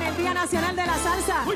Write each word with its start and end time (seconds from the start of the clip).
en 0.00 0.06
el 0.06 0.16
Día 0.16 0.32
Nacional 0.34 0.76
de 0.76 0.86
la 0.86 0.96
Salsa. 0.98 1.44
Y 1.46 1.50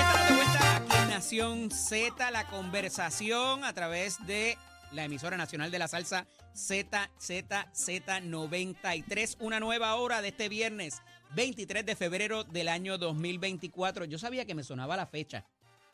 estamos 0.00 0.28
de 0.28 0.34
vuelta 0.34 0.76
aquí 0.76 0.96
en 1.02 1.08
Nación 1.10 1.70
Z, 1.70 2.30
la 2.30 2.46
conversación 2.46 3.64
a 3.64 3.72
través 3.72 4.24
de 4.26 4.56
la 4.92 5.04
emisora 5.04 5.36
nacional 5.36 5.70
de 5.70 5.78
la 5.78 5.86
salsa 5.88 6.26
ZZZ93. 6.54 9.36
Una 9.40 9.60
nueva 9.60 9.94
hora 9.96 10.22
de 10.22 10.28
este 10.28 10.48
viernes 10.48 11.02
23 11.34 11.84
de 11.84 11.94
febrero 11.96 12.44
del 12.44 12.68
año 12.68 12.96
2024. 12.96 14.06
Yo 14.06 14.18
sabía 14.18 14.46
que 14.46 14.54
me 14.54 14.64
sonaba 14.64 14.96
la 14.96 15.06
fecha, 15.06 15.44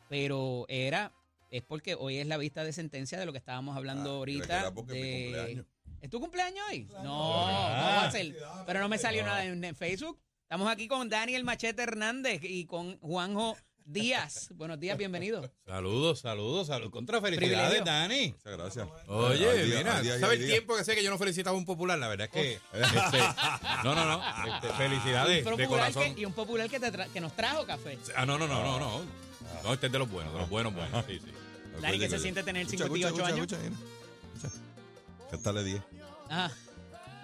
pero 0.09 0.65
era, 0.69 1.11
es 1.51 1.63
porque 1.63 1.97
hoy 1.97 2.19
es 2.19 2.27
la 2.29 2.37
vista 2.37 2.63
de 2.63 2.73
sentencia 2.73 3.19
de 3.19 3.27
lo 3.27 3.33
que 3.33 3.39
estábamos 3.39 3.77
hablando 3.77 4.13
Ah, 4.13 4.17
ahorita. 4.19 4.61
era 4.61 4.71
porque 4.73 4.93
mi 4.95 5.01
de- 5.01 5.23
cumpleaños. 5.25 5.67
¿Es 6.05 6.11
tu 6.11 6.21
cumpleaños 6.21 6.63
hoy? 6.71 6.87
No, 7.03 7.03
no 7.03 7.47
va 7.49 8.05
a 8.05 8.11
ser. 8.11 8.37
Pero 8.67 8.81
no 8.81 8.91
me 8.91 8.99
salió 8.99 9.25
nada 9.25 9.43
en, 9.47 9.65
en 9.65 9.75
Facebook. 9.75 10.21
Estamos 10.43 10.71
aquí 10.71 10.87
con 10.87 11.09
Daniel 11.09 11.45
Machete 11.45 11.83
Hernández 11.83 12.41
y 12.45 12.67
con 12.67 12.99
Juanjo 12.99 13.57
Díaz. 13.87 14.49
Buenos 14.55 14.79
días, 14.79 14.99
bienvenido. 14.99 15.51
Saludos, 15.67 16.21
saludos, 16.21 16.67
saludos. 16.67 16.93
Contra 16.93 17.23
Privilegio. 17.23 17.57
felicidades, 17.57 17.85
Dani. 17.87 18.33
Muchas 18.33 18.53
gracias. 18.59 18.89
Oye, 19.07 19.49
Al 19.49 19.65
día, 19.67 19.77
mira, 19.79 19.97
al 19.97 20.03
día, 20.03 20.13
¿sabes 20.21 20.25
al 20.25 20.33
el 20.33 20.39
día. 20.41 20.49
tiempo 20.57 20.77
que 20.77 20.85
sé 20.85 20.95
que 20.95 21.03
yo 21.03 21.09
no 21.11 21.17
felicitaba 21.17 21.57
a 21.57 21.59
un 21.59 21.65
popular? 21.65 21.99
La 21.99 22.09
verdad 22.09 22.29
es 22.31 22.33
que. 22.33 22.53
este, 22.53 23.19
no, 23.83 23.95
no, 23.95 24.05
no. 24.05 24.23
este, 24.57 24.69
felicidades 24.75 25.47
un 25.47 25.57
de 25.57 25.65
popular 25.65 25.91
corazón. 25.91 26.15
que, 26.15 26.21
y 26.21 26.25
un 26.27 26.35
popular 26.35 26.69
que, 26.69 26.81
te 26.81 26.93
tra- 26.93 27.09
que 27.11 27.21
nos 27.23 27.35
trajo 27.35 27.65
café. 27.65 27.99
Ah, 28.15 28.27
no, 28.27 28.37
no, 28.39 28.47
no, 28.47 28.63
no, 28.63 28.79
no. 28.79 29.01
No, 29.63 29.73
este 29.73 29.87
es 29.87 29.93
de 29.93 29.99
los 29.99 30.11
buenos, 30.11 30.35
de 30.35 30.39
los 30.41 30.51
buenos, 30.51 30.75
buenos. 30.75 31.03
Sí, 31.07 31.19
sí. 31.19 31.33
Dani, 31.81 31.99
¿qué 31.99 32.11
se 32.11 32.19
siente 32.19 32.43
tener 32.43 32.67
Escucha, 32.67 32.85
58 32.85 33.17
escucha, 33.17 33.27
años? 33.35 33.53
escucha, 33.53 33.63
mira. 33.63 33.77
Escucha. 34.37 34.65
¿Qué 35.31 35.39
tal 35.39 35.55
le 35.57 35.65
10? 35.65 35.83
Ah, 36.31 36.51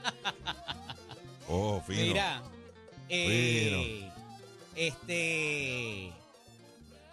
Oh, 1.49 1.81
fino. 1.87 2.01
mira. 2.03 2.43
eh, 3.09 4.09
este. 4.77 6.13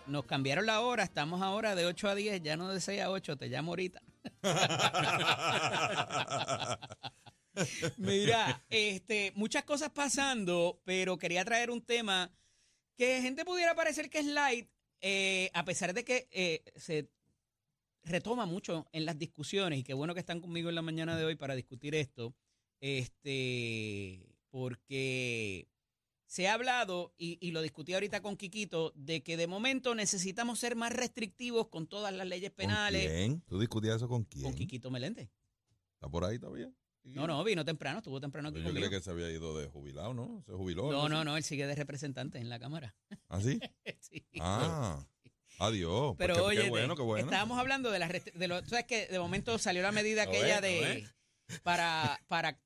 Nos 0.05 0.25
cambiaron 0.25 0.65
la 0.65 0.81
hora, 0.81 1.03
estamos 1.03 1.41
ahora 1.41 1.75
de 1.75 1.85
8 1.85 2.07
a 2.09 2.15
10, 2.15 2.41
ya 2.43 2.55
no 2.55 2.69
de 2.69 2.79
6 2.79 3.01
a 3.01 3.09
8, 3.09 3.35
te 3.37 3.47
llamo 3.49 3.71
ahorita. 3.71 4.01
Mira, 7.97 8.63
este, 8.69 9.31
muchas 9.35 9.63
cosas 9.63 9.89
pasando, 9.89 10.79
pero 10.85 11.17
quería 11.17 11.43
traer 11.43 11.71
un 11.71 11.81
tema 11.81 12.31
que 12.95 13.21
gente 13.21 13.43
pudiera 13.43 13.75
parecer 13.75 14.09
que 14.09 14.19
es 14.19 14.25
light, 14.25 14.69
eh, 15.01 15.49
a 15.53 15.65
pesar 15.65 15.93
de 15.93 16.05
que 16.05 16.27
eh, 16.31 16.63
se 16.75 17.09
retoma 18.07 18.45
mucho 18.45 18.87
en 18.91 19.05
las 19.05 19.17
discusiones, 19.17 19.79
y 19.79 19.83
qué 19.83 19.93
bueno 19.93 20.13
que 20.13 20.19
están 20.19 20.39
conmigo 20.41 20.69
en 20.69 20.75
la 20.75 20.81
mañana 20.81 21.15
de 21.17 21.25
hoy 21.25 21.35
para 21.35 21.55
discutir 21.55 21.95
esto, 21.95 22.33
este, 22.79 24.27
porque 24.49 25.67
se 26.25 26.47
ha 26.47 26.53
hablado, 26.53 27.13
y, 27.17 27.37
y 27.45 27.51
lo 27.51 27.61
discutí 27.61 27.93
ahorita 27.93 28.21
con 28.21 28.35
Quiquito, 28.35 28.91
de 28.95 29.23
que 29.23 29.37
de 29.37 29.47
momento 29.47 29.95
necesitamos 29.95 30.59
ser 30.59 30.75
más 30.75 30.91
restrictivos 30.93 31.67
con 31.67 31.87
todas 31.87 32.13
las 32.13 32.27
leyes 32.27 32.49
¿Con 32.51 32.57
penales. 32.57 33.07
quién? 33.09 33.41
¿Tú 33.47 33.59
discutías 33.59 33.97
eso 33.97 34.07
con 34.07 34.23
quién? 34.25 34.43
Con 34.43 34.53
Quiquito 34.55 34.91
Meléndez. 34.91 35.29
¿Está 35.93 36.09
por 36.09 36.25
ahí 36.25 36.37
todavía? 36.37 36.71
No, 37.03 37.25
no, 37.25 37.41
vino 37.45 37.63
temprano, 37.63 37.99
estuvo 37.99 38.19
temprano 38.19 38.49
aquí 38.49 38.57
Yo 38.57 38.65
conmigo. 38.65 38.85
creía 38.85 38.99
que 38.99 39.03
se 39.03 39.09
había 39.09 39.31
ido 39.31 39.57
de 39.57 39.67
jubilado, 39.67 40.13
¿no? 40.13 40.43
Se 40.45 40.51
jubiló. 40.51 40.91
No, 40.91 41.07
no, 41.07 41.23
no, 41.23 41.37
él 41.37 41.43
sigue 41.43 41.65
de 41.65 41.73
representante 41.73 42.37
en 42.37 42.49
la 42.49 42.59
Cámara. 42.59 42.93
¿Ah, 43.29 43.39
sí? 43.41 43.59
Sí. 44.01 44.25
Ah. 44.41 45.07
Adiós. 45.59 46.15
Pero 46.17 46.33
Pues 46.35 46.43
qué- 46.43 46.49
oye, 46.49 46.63
qué 46.63 46.69
bueno, 46.69 46.95
qué 46.95 47.01
bueno. 47.01 47.25
estábamos 47.25 47.57
hablando 47.59 47.91
de 47.91 47.99
las 47.99 48.11
de 48.11 48.47
lo, 48.47 48.63
sabes 48.65 48.85
que 48.85 49.07
de 49.07 49.19
momento 49.19 49.57
salió 49.57 49.81
la 49.81 49.91
medida 49.91 50.23
aquella 50.23 50.61
de 50.61 50.99
es. 50.99 51.59
para 51.63 52.19
para 52.27 52.59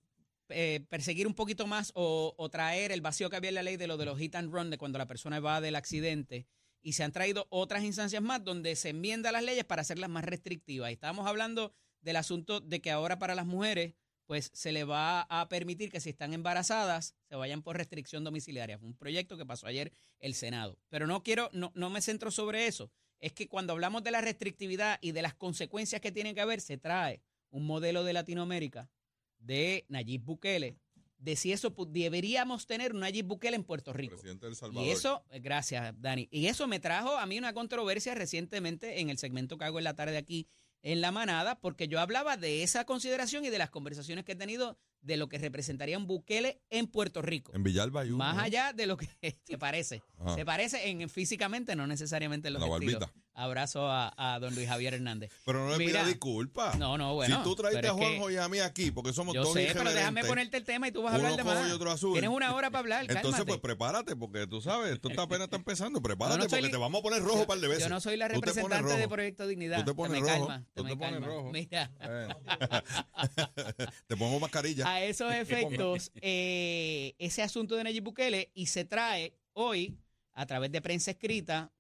eh, 0.49 0.85
perseguir 0.89 1.27
un 1.27 1.33
poquito 1.33 1.65
más 1.67 1.91
o, 1.95 2.33
o 2.37 2.49
traer 2.49 2.91
el 2.91 2.99
vacío 3.01 3.29
que 3.29 3.37
había 3.37 3.49
en 3.49 3.55
la 3.55 3.63
ley 3.63 3.77
de 3.77 3.87
lo 3.87 3.95
de 3.97 4.05
los 4.05 4.19
hit 4.19 4.35
and 4.35 4.51
run 4.53 4.69
de 4.69 4.77
cuando 4.77 4.97
la 4.97 5.05
persona 5.07 5.39
va 5.39 5.61
del 5.61 5.75
accidente 5.75 6.45
y 6.81 6.93
se 6.93 7.03
han 7.03 7.11
traído 7.13 7.47
otras 7.51 7.83
instancias 7.83 8.21
más 8.21 8.43
donde 8.43 8.75
se 8.75 8.89
enmiendan 8.89 9.33
las 9.33 9.43
leyes 9.43 9.63
para 9.63 9.83
hacerlas 9.83 10.09
más 10.09 10.25
restrictivas. 10.25 10.89
Y 10.89 10.93
estábamos 10.93 11.27
hablando 11.27 11.73
del 12.01 12.15
asunto 12.17 12.59
de 12.59 12.81
que 12.81 12.91
ahora 12.91 13.19
para 13.19 13.35
las 13.35 13.45
mujeres 13.45 13.93
pues 14.31 14.49
se 14.53 14.71
le 14.71 14.85
va 14.85 15.23
a 15.23 15.49
permitir 15.49 15.91
que 15.91 15.99
si 15.99 16.11
están 16.11 16.33
embarazadas 16.33 17.15
se 17.27 17.35
vayan 17.35 17.61
por 17.61 17.75
restricción 17.75 18.23
domiciliaria. 18.23 18.79
Fue 18.79 18.87
un 18.87 18.95
proyecto 18.95 19.35
que 19.35 19.45
pasó 19.45 19.67
ayer 19.67 19.91
el 20.19 20.35
Senado. 20.35 20.77
Pero 20.87 21.05
no 21.05 21.21
quiero, 21.21 21.49
no, 21.51 21.73
no 21.75 21.89
me 21.89 21.99
centro 21.99 22.31
sobre 22.31 22.65
eso. 22.65 22.89
Es 23.19 23.33
que 23.33 23.49
cuando 23.49 23.73
hablamos 23.73 24.05
de 24.05 24.11
la 24.11 24.21
restrictividad 24.21 24.99
y 25.01 25.11
de 25.11 25.21
las 25.21 25.33
consecuencias 25.33 25.99
que 25.99 26.13
tienen 26.13 26.33
que 26.33 26.39
haber, 26.39 26.61
se 26.61 26.77
trae 26.77 27.21
un 27.49 27.65
modelo 27.65 28.05
de 28.05 28.13
Latinoamérica 28.13 28.89
de 29.37 29.83
Nayib 29.89 30.21
Bukele, 30.23 30.77
de 31.17 31.35
si 31.35 31.51
eso 31.51 31.75
deberíamos 31.89 32.67
tener 32.67 32.93
un 32.93 33.01
Nayib 33.01 33.25
Bukele 33.25 33.57
en 33.57 33.65
Puerto 33.65 33.91
Rico. 33.91 34.13
Presidente 34.13 34.45
del 34.45 34.55
Salvador. 34.55 34.87
Y 34.87 34.91
eso, 34.91 35.25
eh, 35.31 35.41
gracias, 35.41 35.93
Dani. 35.99 36.29
Y 36.31 36.45
eso 36.45 36.67
me 36.67 36.79
trajo 36.79 37.17
a 37.17 37.25
mí 37.25 37.37
una 37.37 37.51
controversia 37.51 38.15
recientemente 38.15 39.01
en 39.01 39.09
el 39.09 39.17
segmento 39.17 39.57
que 39.57 39.65
hago 39.65 39.79
en 39.79 39.83
la 39.83 39.97
tarde 39.97 40.15
aquí 40.15 40.47
en 40.83 41.01
La 41.01 41.11
Manada, 41.11 41.59
porque 41.59 41.87
yo 41.87 41.99
hablaba 41.99 42.37
de 42.37 42.63
esa 42.63 42.85
consideración 42.85 43.45
y 43.45 43.49
de 43.49 43.57
las 43.57 43.69
conversaciones 43.69 44.25
que 44.25 44.31
he 44.33 44.35
tenido 44.35 44.77
de 45.01 45.17
lo 45.17 45.29
que 45.29 45.37
representaría 45.37 45.97
un 45.97 46.05
Bukele 46.07 46.61
en 46.69 46.87
Puerto 46.87 47.21
Rico. 47.21 47.51
En 47.55 47.63
Villalba 47.63 48.03
Más 48.05 48.35
¿no? 48.35 48.41
allá 48.41 48.71
de 48.73 48.85
lo 48.85 48.97
que 48.97 49.07
se 49.45 49.57
parece. 49.57 50.01
Ajá. 50.19 50.35
Se 50.35 50.45
parece 50.45 50.89
en 50.89 51.09
físicamente, 51.09 51.75
no 51.75 51.87
necesariamente 51.87 52.47
en 52.49 52.55
los 52.55 52.61
La 52.61 52.73
estilos. 52.75 52.99
barbita. 52.99 53.21
Abrazo 53.43 53.87
a, 53.87 54.13
a 54.17 54.39
don 54.39 54.53
Luis 54.55 54.67
Javier 54.67 54.93
Hernández. 54.93 55.31
Pero 55.45 55.65
no 55.65 55.71
le 55.71 55.77
Mira, 55.77 56.01
pida 56.01 56.05
disculpas. 56.07 56.77
No, 56.77 56.97
no, 56.97 57.13
bueno. 57.15 57.37
si 57.37 57.43
tú 57.43 57.55
traiste 57.55 57.87
a 57.87 57.93
Juanjo 57.93 58.31
y 58.31 58.37
a 58.37 58.47
mí 58.47 58.59
aquí, 58.59 58.91
porque 58.91 59.13
somos 59.13 59.33
Yo 59.33 59.43
dos 59.43 59.53
sé, 59.53 59.69
pero 59.73 59.91
déjame 59.91 60.23
ponerte 60.23 60.57
el 60.57 60.63
tema 60.63 60.87
y 60.87 60.91
tú 60.91 61.01
vas 61.03 61.13
a 61.13 61.15
hablar 61.15 61.35
de 61.35 61.43
más. 61.43 61.99
Tienes 61.99 62.29
una 62.29 62.53
hora 62.53 62.69
para 62.69 62.79
hablar, 62.79 63.01
Entonces, 63.01 63.21
cálmate. 63.23 63.45
pues 63.45 63.59
prepárate, 63.59 64.15
porque 64.15 64.47
tú 64.47 64.61
sabes, 64.61 64.93
esto 64.93 65.09
está 65.09 65.23
apenas 65.23 65.45
está 65.45 65.57
empezando. 65.57 66.01
Prepárate, 66.01 66.37
Yo 66.39 66.43
no 66.43 66.49
soy 66.49 66.59
porque 66.59 66.71
te 66.71 66.77
vamos 66.77 66.99
a 66.99 67.03
poner 67.03 67.21
rojo 67.21 67.35
yo, 67.35 67.41
un 67.41 67.47
par 67.47 67.59
de 67.59 67.67
veces. 67.67 67.83
Yo 67.83 67.89
no 67.89 67.99
soy 68.01 68.17
la 68.17 68.27
representante 68.27 68.97
de. 68.97 69.07
Proyecto 69.07 69.47
Dignidad. 69.47 69.79
Tú 69.79 69.85
te 69.91 69.95
pones 69.95 70.21
me 70.21 70.27
rojo. 70.29 70.47
calma, 70.47 70.65
Tú 70.73 70.83
me 70.83 70.89
te 70.91 70.97
pones 70.97 71.13
calma. 71.13 71.27
rojo. 71.27 71.51
Mira, 71.51 71.91
te 74.07 74.17
pongo 74.17 74.39
mascarilla. 74.39 74.87
a 74.87 75.03
esos 75.03 75.33
efectos, 75.33 76.11
eh, 76.21 77.15
ese 77.17 77.41
asunto 77.43 77.75
de 77.75 77.83
Nayib 77.83 78.03
Bukele 78.03 78.51
y 78.53 78.67
se 78.67 78.85
trae 78.85 79.33
hoy, 79.53 79.97
a 80.33 80.45
través 80.45 80.71
de 80.71 80.81
prensa 80.81 81.11
escrita, 81.11 81.71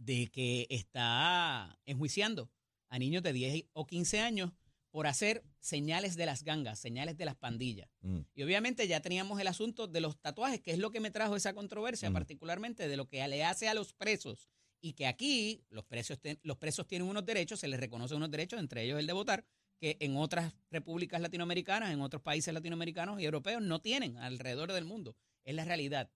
de 0.00 0.28
que 0.30 0.66
está 0.70 1.78
enjuiciando 1.84 2.50
a 2.88 2.98
niños 2.98 3.22
de 3.22 3.32
10 3.32 3.64
o 3.74 3.86
15 3.86 4.20
años 4.20 4.50
por 4.90 5.06
hacer 5.06 5.44
señales 5.60 6.16
de 6.16 6.26
las 6.26 6.42
gangas, 6.42 6.78
señales 6.80 7.16
de 7.16 7.24
las 7.24 7.36
pandillas. 7.36 7.88
Mm. 8.00 8.20
Y 8.34 8.42
obviamente 8.42 8.88
ya 8.88 9.00
teníamos 9.00 9.38
el 9.40 9.46
asunto 9.46 9.86
de 9.86 10.00
los 10.00 10.18
tatuajes, 10.20 10.60
que 10.60 10.72
es 10.72 10.78
lo 10.78 10.90
que 10.90 10.98
me 11.00 11.10
trajo 11.10 11.36
esa 11.36 11.52
controversia, 11.54 12.10
Mm. 12.10 12.14
particularmente 12.14 12.88
de 12.88 12.96
lo 12.96 13.06
que 13.08 13.26
le 13.28 13.44
hace 13.44 13.68
a 13.68 13.74
los 13.74 13.92
presos. 13.92 14.48
Y 14.80 14.94
que 14.94 15.06
aquí 15.06 15.62
los, 15.68 15.84
presos 15.84 16.18
ten- 16.18 16.40
los 16.42 16.56
presos 16.56 16.86
tienen 16.86 17.06
unos 17.06 17.24
derechos, 17.26 17.60
se 17.60 17.68
les 17.68 17.78
reconocen 17.78 18.16
unos 18.16 18.30
derechos, 18.30 18.58
entre 18.58 18.82
ellos 18.82 18.98
el 18.98 19.06
de 19.06 19.12
votar, 19.12 19.44
que 19.78 19.96
en 20.00 20.16
otras 20.16 20.54
repúblicas 20.70 21.20
latinoamericanas, 21.20 21.92
en 21.92 22.00
otros 22.00 22.22
países 22.22 22.52
latinoamericanos 22.52 23.20
y 23.20 23.24
europeos 23.26 23.62
no 23.62 23.80
tienen 23.80 24.16
alrededor 24.16 24.72
del 24.72 24.86
mundo. 24.86 25.14
Es 25.44 25.54
la 25.54 25.64
realidad. 25.64 26.10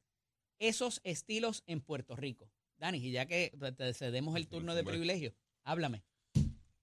Esos 0.58 1.00
estilos 1.04 1.62
en 1.66 1.80
Puerto 1.80 2.16
Rico. 2.16 2.50
Dani, 2.84 2.98
y 2.98 3.12
ya 3.12 3.24
que 3.24 3.50
te 3.78 3.94
cedemos 3.94 4.36
el 4.36 4.46
turno 4.46 4.74
de 4.74 4.84
privilegio, 4.84 5.34
háblame. 5.62 6.04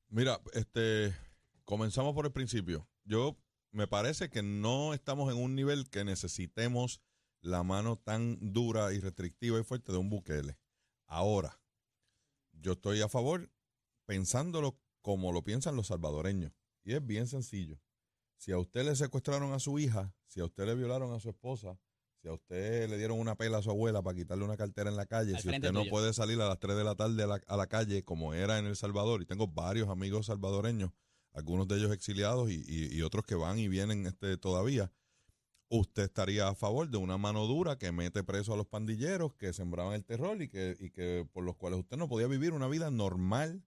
Mira, 0.09 0.41
este, 0.53 1.15
comenzamos 1.63 2.15
por 2.15 2.25
el 2.25 2.31
principio. 2.31 2.89
Yo 3.03 3.37
me 3.69 3.85
parece 3.85 4.31
que 4.31 4.41
no 4.41 4.95
estamos 4.95 5.31
en 5.31 5.39
un 5.39 5.53
nivel 5.53 5.91
que 5.91 6.03
necesitemos 6.03 7.03
la 7.39 7.61
mano 7.61 7.99
tan 7.99 8.51
dura 8.51 8.91
y 8.93 8.99
restrictiva 8.99 9.59
y 9.59 9.63
fuerte 9.63 9.91
de 9.91 9.99
un 9.99 10.09
Bukele. 10.09 10.57
Ahora, 11.05 11.61
yo 12.51 12.71
estoy 12.71 12.99
a 13.01 13.07
favor 13.07 13.51
pensándolo 14.07 14.79
como 15.03 15.31
lo 15.31 15.43
piensan 15.43 15.75
los 15.75 15.87
salvadoreños. 15.87 16.51
Y 16.83 16.93
es 16.93 17.05
bien 17.05 17.27
sencillo. 17.27 17.79
Si 18.37 18.51
a 18.51 18.57
usted 18.57 18.85
le 18.85 18.95
secuestraron 18.95 19.53
a 19.53 19.59
su 19.59 19.77
hija, 19.77 20.15
si 20.25 20.39
a 20.39 20.45
usted 20.45 20.65
le 20.65 20.73
violaron 20.73 21.13
a 21.13 21.19
su 21.19 21.29
esposa, 21.29 21.77
si 22.21 22.27
a 22.27 22.33
usted 22.33 22.89
le 22.89 22.97
dieron 22.97 23.19
una 23.19 23.35
pela 23.35 23.57
a 23.57 23.61
su 23.61 23.71
abuela 23.71 24.01
para 24.01 24.15
quitarle 24.15 24.43
una 24.43 24.57
cartera 24.57 24.89
en 24.89 24.95
la 24.95 25.05
calle, 25.07 25.35
Al 25.35 25.41
si 25.41 25.49
usted 25.49 25.71
no 25.71 25.79
tuyo. 25.79 25.89
puede 25.89 26.13
salir 26.13 26.39
a 26.41 26.47
las 26.47 26.59
3 26.59 26.75
de 26.77 26.83
la 26.83 26.95
tarde 26.95 27.23
a 27.23 27.27
la, 27.27 27.41
a 27.47 27.57
la 27.57 27.67
calle 27.67 28.03
como 28.03 28.33
era 28.33 28.59
en 28.59 28.65
El 28.67 28.75
Salvador, 28.75 29.21
y 29.21 29.25
tengo 29.25 29.47
varios 29.47 29.89
amigos 29.89 30.27
salvadoreños, 30.27 30.91
algunos 31.33 31.67
de 31.67 31.77
ellos 31.77 31.91
exiliados 31.91 32.51
y, 32.51 32.63
y- 32.67 32.95
y 32.95 33.01
otros 33.01 33.25
que 33.25 33.35
van 33.35 33.57
y 33.57 33.67
vienen 33.67 34.05
este, 34.05 34.37
todavía, 34.37 34.91
¿usted 35.69 36.03
estaría 36.03 36.47
a 36.49 36.53
favor 36.55 36.89
de 36.89 36.97
una 36.97 37.17
mano 37.17 37.47
dura 37.47 37.77
que 37.77 37.91
mete 37.91 38.23
preso 38.23 38.53
a 38.53 38.57
los 38.57 38.67
pandilleros 38.67 39.33
que 39.35 39.51
sembraban 39.53 39.93
el 39.95 40.03
terror 40.05 40.41
y 40.41 40.47
que, 40.49 40.75
y 40.79 40.91
que 40.91 41.25
por 41.31 41.43
los 41.43 41.55
cuales 41.55 41.79
usted 41.79 41.97
no 41.97 42.07
podía 42.09 42.27
vivir 42.27 42.51
una 42.53 42.67
vida 42.67 42.91
normal 42.91 43.63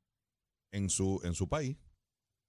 en 0.70 0.90
su, 0.90 1.20
en 1.24 1.34
su 1.34 1.48
país? 1.48 1.76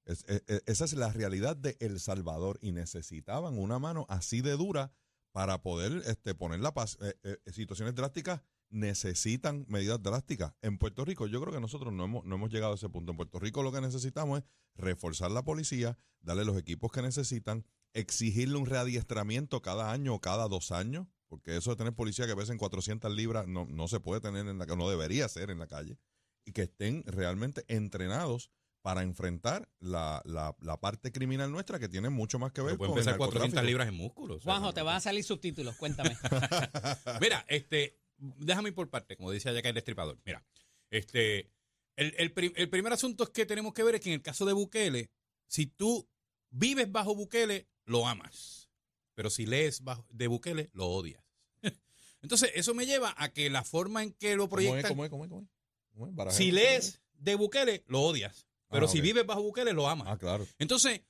Es- 0.05 0.25
e- 0.27 0.43
e- 0.47 0.61
esa 0.67 0.85
es 0.85 0.93
la 0.93 1.11
realidad 1.11 1.55
de 1.55 1.77
El 1.79 1.99
Salvador 1.99 2.59
y 2.61 2.73
necesitaban 2.73 3.57
una 3.57 3.79
mano 3.79 4.05
así 4.09 4.41
de 4.41 4.51
dura 4.57 4.91
para 5.35 5.61
poder 5.61 6.01
este, 6.05 6.33
poner 6.33 6.61
la 6.61 6.73
paz. 6.73 6.97
Eh, 7.01 7.13
eh, 7.23 7.51
situaciones 7.51 7.93
drásticas 7.93 8.41
necesitan 8.69 9.65
medidas 9.67 10.01
drásticas. 10.01 10.53
En 10.61 10.77
Puerto 10.77 11.03
Rico, 11.03 11.27
yo 11.27 11.41
creo 11.41 11.53
que 11.53 11.59
nosotros 11.59 11.91
no 11.91 12.05
hemos, 12.05 12.23
no 12.23 12.35
hemos 12.35 12.49
llegado 12.49 12.71
a 12.71 12.75
ese 12.75 12.87
punto. 12.87 13.11
En 13.11 13.17
Puerto 13.17 13.37
Rico 13.37 13.61
lo 13.61 13.73
que 13.73 13.81
necesitamos 13.81 14.39
es 14.39 14.45
reforzar 14.75 15.31
la 15.31 15.43
policía, 15.43 15.97
darle 16.21 16.45
los 16.45 16.57
equipos 16.57 16.89
que 16.89 17.01
necesitan, 17.01 17.65
exigirle 17.91 18.55
un 18.55 18.65
readiestramiento 18.65 19.61
cada 19.61 19.91
año 19.91 20.13
o 20.13 20.21
cada 20.21 20.47
dos 20.47 20.71
años, 20.71 21.05
porque 21.27 21.57
eso 21.57 21.71
de 21.71 21.75
tener 21.75 21.93
policía 21.93 22.27
que 22.27 22.35
pesen 22.37 22.57
400 22.57 23.13
libras 23.13 23.45
no, 23.45 23.65
no 23.65 23.89
se 23.89 23.99
puede 23.99 24.21
tener 24.21 24.47
en 24.47 24.57
la 24.57 24.65
no 24.67 24.89
debería 24.89 25.27
ser 25.27 25.49
en 25.49 25.59
la 25.59 25.67
calle, 25.67 25.99
y 26.45 26.53
que 26.53 26.61
estén 26.61 27.03
realmente 27.07 27.65
entrenados 27.67 28.51
para 28.85 29.01
enfrentar 29.01 29.67
la, 29.79 30.21
la, 30.25 30.55
la 30.61 30.79
parte 30.79 31.11
criminal 31.11 31.51
nuestra 31.51 31.79
que 31.79 31.89
tiene 31.89 32.09
mucho 32.11 32.37
más 32.37 32.51
que 32.51 32.61
ver 32.61 32.77
con 32.77 32.85
el 32.85 32.91
empezar 32.91 33.17
400 33.17 33.41
narcotráfico. 33.55 33.67
libras 33.67 33.87
en 33.87 33.95
músculos. 33.95 34.37
o 34.37 34.39
sea, 34.41 34.53
Juanjo, 34.53 34.73
te 34.75 34.83
van 34.83 34.97
a 34.97 34.99
salir 34.99 35.23
subtítulos, 35.23 35.75
cuéntame. 35.75 36.15
Mira, 37.19 37.43
este, 37.47 37.97
déjame 38.17 38.69
ir 38.69 38.75
por 38.75 38.91
parte, 38.91 39.17
como 39.17 39.31
dice 39.31 39.49
allá 39.49 39.63
que 39.63 39.69
el 39.69 39.73
destripador. 39.73 40.19
Mira, 40.23 40.45
este, 40.91 41.51
el, 41.95 42.13
el 42.19 42.31
pri- 42.31 42.53
el 42.55 42.69
primer 42.69 42.93
asunto 42.93 43.23
es 43.23 43.31
que 43.31 43.47
tenemos 43.47 43.73
que 43.73 43.81
ver 43.83 43.95
es 43.95 44.01
que 44.01 44.09
en 44.09 44.15
el 44.15 44.21
caso 44.21 44.45
de 44.45 44.53
Bukele, 44.53 45.09
si 45.47 45.65
tú 45.65 46.07
vives 46.51 46.91
bajo 46.91 47.15
Bukele, 47.15 47.67
lo 47.85 48.07
amas. 48.07 48.69
Pero 49.15 49.31
si 49.31 49.47
lees 49.47 49.81
bajo, 49.83 50.05
de 50.11 50.27
Bukele, 50.27 50.69
lo 50.73 50.85
odias. 50.89 51.23
Entonces, 52.21 52.51
eso 52.53 52.75
me 52.75 52.85
lleva 52.85 53.15
a 53.17 53.29
que 53.29 53.49
la 53.49 53.63
forma 53.63 54.03
en 54.03 54.11
que 54.13 54.35
lo 54.35 54.47
¿Cómo 54.47 54.59
es? 54.61 54.67
proyectan, 54.67 54.91
¿Cómo 54.91 55.05
es? 55.05 55.09
¿Cómo 55.09 55.23
es? 55.23 55.29
¿Cómo 55.31 55.41
es? 55.41 55.47
¿Cómo 55.91 56.07
es? 56.07 56.13
Barajemos, 56.15 56.37
si 56.37 56.51
lees 56.51 57.01
de 57.13 57.33
Bukele, 57.33 57.83
lo 57.87 58.01
odias. 58.01 58.45
Pero 58.75 58.85
Ah, 58.87 58.89
si 58.89 58.99
ok. 58.99 59.03
vives 59.03 59.25
bajo 59.25 59.41
Bukele, 59.43 59.73
lo 59.73 59.87
amas. 59.89 60.07
Ah, 60.09 60.17
claro. 60.17 60.47
Entonces, 60.59 61.01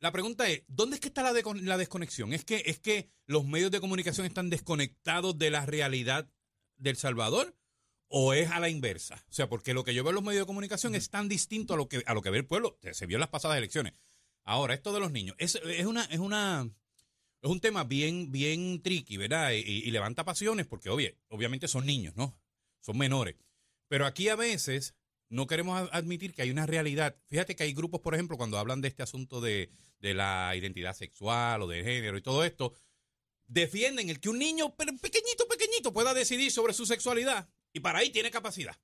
la 0.00 0.12
pregunta 0.12 0.48
es, 0.48 0.62
¿dónde 0.66 0.96
es 0.96 1.00
que 1.00 1.08
está 1.08 1.22
la, 1.22 1.32
desconexión? 1.76 2.32
¿Es 2.32 2.44
que, 2.44 2.62
¿Es 2.66 2.78
que 2.80 3.10
los 3.26 3.44
medios 3.44 3.70
de 3.70 3.80
comunicación 3.80 4.26
están 4.26 4.50
desconectados 4.50 5.36
de 5.38 5.50
la 5.50 5.66
realidad 5.66 6.28
del 6.76 6.96
Salvador? 6.96 7.54
¿O 8.08 8.32
es 8.34 8.50
a 8.50 8.58
la 8.58 8.68
inversa? 8.68 9.24
O 9.28 9.32
sea, 9.32 9.48
porque 9.48 9.72
lo 9.74 9.84
que 9.84 9.94
yo 9.94 10.02
veo 10.02 10.10
en 10.10 10.14
los 10.16 10.24
medios 10.24 10.42
de 10.42 10.46
comunicación 10.46 10.94
es 10.96 11.10
tan 11.10 11.28
distinto 11.28 11.74
a 11.74 11.76
lo 11.76 11.88
que, 11.88 12.02
a 12.06 12.14
lo 12.14 12.22
que 12.22 12.30
ve 12.30 12.38
el 12.38 12.46
pueblo. 12.46 12.76
Se- 12.82 12.94
Se 12.94 13.06
vio 13.06 13.16
en 13.16 13.20
las 13.20 13.28
pasadas 13.28 13.56
elecciones. 13.58 13.92
Ahora, 14.42 14.74
esto 14.74 14.92
de 14.92 14.98
los 15.00 15.12
niños, 15.12 15.36
es, 15.38 15.54
es 15.64 15.86
una, 15.86 16.04
es 16.06 16.18
una, 16.18 16.68
es 17.42 17.50
un 17.50 17.60
tema 17.60 17.84
bien, 17.84 18.32
bien 18.32 18.82
tricky, 18.82 19.16
¿verdad? 19.16 19.52
Y, 19.52 19.58
y 19.58 19.90
levanta 19.92 20.24
pasiones 20.24 20.66
porque, 20.66 20.88
obvio, 20.90 21.14
obviamente 21.28 21.68
son 21.68 21.86
niños, 21.86 22.16
¿no? 22.16 22.36
Son 22.80 22.96
menores. 22.98 23.36
Pero 23.86 24.06
aquí 24.06 24.28
a 24.28 24.34
veces 24.36 24.94
no 25.30 25.46
queremos 25.46 25.88
admitir 25.92 26.34
que 26.34 26.42
hay 26.42 26.50
una 26.50 26.66
realidad. 26.66 27.16
Fíjate 27.26 27.56
que 27.56 27.62
hay 27.62 27.72
grupos, 27.72 28.00
por 28.00 28.14
ejemplo, 28.14 28.36
cuando 28.36 28.58
hablan 28.58 28.80
de 28.82 28.88
este 28.88 29.02
asunto 29.02 29.40
de, 29.40 29.70
de 30.00 30.12
la 30.12 30.54
identidad 30.54 30.94
sexual 30.94 31.62
o 31.62 31.66
de 31.66 31.82
género 31.82 32.18
y 32.18 32.22
todo 32.22 32.44
esto, 32.44 32.74
defienden 33.46 34.10
el 34.10 34.20
que 34.20 34.28
un 34.28 34.38
niño 34.38 34.76
pe- 34.76 34.86
pequeñito, 35.00 35.48
pequeñito 35.48 35.92
pueda 35.92 36.14
decidir 36.14 36.50
sobre 36.52 36.72
su 36.74 36.84
sexualidad 36.84 37.48
y 37.72 37.80
para 37.80 38.00
ahí 38.00 38.10
tiene 38.10 38.30
capacidad. 38.30 38.76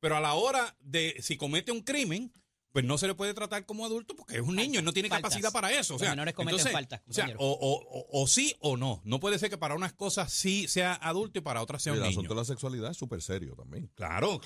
Pero 0.00 0.16
a 0.16 0.20
la 0.20 0.34
hora 0.34 0.76
de 0.80 1.16
si 1.20 1.36
comete 1.36 1.72
un 1.72 1.82
crimen, 1.82 2.32
pues 2.72 2.84
no 2.84 2.98
se 2.98 3.06
le 3.06 3.14
puede 3.14 3.34
tratar 3.34 3.64
como 3.66 3.84
adulto 3.86 4.14
porque 4.14 4.36
es 4.36 4.42
un 4.42 4.54
niño 4.56 4.80
y 4.80 4.82
no 4.82 4.92
tiene 4.92 5.08
Faltas. 5.08 5.30
capacidad 5.30 5.52
para 5.52 5.72
eso. 5.72 5.94
O 5.94 5.96
Los 5.96 6.00
sea, 6.02 6.10
menores 6.10 6.34
cometen 6.34 6.58
entonces, 6.58 6.72
faltas, 6.72 7.02
O 7.08 7.12
sea, 7.12 7.26
o, 7.38 7.46
o- 7.50 7.98
o- 8.00 8.22
o 8.22 8.26
sí 8.26 8.54
o 8.60 8.76
no. 8.76 9.00
No 9.04 9.20
puede 9.20 9.38
ser 9.38 9.48
que 9.50 9.58
para 9.58 9.74
unas 9.74 9.92
cosas 9.94 10.32
sí 10.32 10.68
sea 10.68 10.94
adulto 10.94 11.38
y 11.38 11.42
para 11.42 11.62
otras 11.62 11.82
sea 11.82 11.92
Y 11.92 11.96
un 11.96 12.02
el 12.02 12.08
niño. 12.10 12.18
asunto 12.20 12.34
de 12.34 12.40
la 12.40 12.44
sexualidad 12.44 12.90
es 12.90 12.96
súper 12.96 13.22
serio 13.22 13.54
también. 13.56 13.90
Claro, 13.94 14.40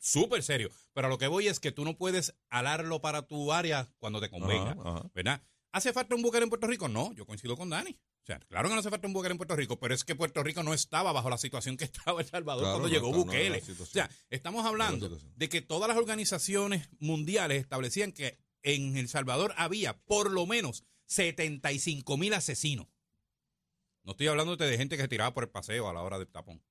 súper 0.00 0.42
serio. 0.42 0.70
Pero 0.94 1.08
a 1.08 1.10
lo 1.10 1.18
que 1.18 1.26
voy 1.26 1.48
es 1.48 1.60
que 1.60 1.72
tú 1.72 1.84
no 1.84 1.96
puedes 1.96 2.34
alarlo 2.48 3.00
para 3.00 3.22
tu 3.26 3.52
área 3.52 3.92
cuando 3.98 4.20
te 4.20 4.30
convenga, 4.30 4.72
Ajá, 4.72 4.90
ajá. 4.98 5.10
¿verdad? 5.14 5.42
¿Hace 5.76 5.92
falta 5.92 6.14
un 6.14 6.22
Bukele 6.22 6.44
en 6.44 6.48
Puerto 6.48 6.66
Rico? 6.66 6.88
No, 6.88 7.12
yo 7.12 7.26
coincido 7.26 7.54
con 7.54 7.68
Dani. 7.68 7.90
O 7.90 8.26
sea, 8.26 8.38
claro 8.40 8.68
que 8.68 8.74
no 8.74 8.80
hace 8.80 8.88
falta 8.88 9.06
un 9.06 9.12
Bukele 9.12 9.32
en 9.32 9.36
Puerto 9.36 9.54
Rico, 9.54 9.78
pero 9.78 9.94
es 9.94 10.04
que 10.04 10.14
Puerto 10.14 10.42
Rico 10.42 10.62
no 10.62 10.72
estaba 10.72 11.12
bajo 11.12 11.28
la 11.28 11.36
situación 11.36 11.76
que 11.76 11.84
estaba 11.92 12.22
El 12.22 12.26
Salvador 12.26 12.62
Claro, 12.62 12.78
cuando 12.78 12.88
no 12.88 12.94
llegó 12.94 13.08
está- 13.08 13.18
Bukele. 13.18 13.62
o 13.82 13.84
sea, 13.86 14.10
estamos 14.30 14.64
hablando 14.64 15.08
de 15.36 15.48
que 15.50 15.60
todas 15.60 15.86
las 15.88 15.98
organizaciones 15.98 16.88
mundiales 16.98 17.60
establecían 17.60 18.12
que 18.12 18.38
en 18.62 18.96
El 18.96 19.08
Salvador 19.08 19.52
había 19.58 19.98
por 20.06 20.30
lo 20.30 20.46
menos 20.46 20.82
75 21.04 22.16
mil 22.16 22.32
asesinos. 22.32 22.86
No 24.02 24.12
estoy 24.12 24.28
hablando 24.28 24.56
de 24.56 24.78
gente 24.78 24.96
que 24.96 25.02
se 25.02 25.08
tiraba 25.08 25.34
por 25.34 25.44
el 25.44 25.50
paseo 25.50 25.90
a 25.90 25.92
la 25.92 26.00
hora 26.00 26.18
del 26.18 26.28
tapón. 26.28 26.62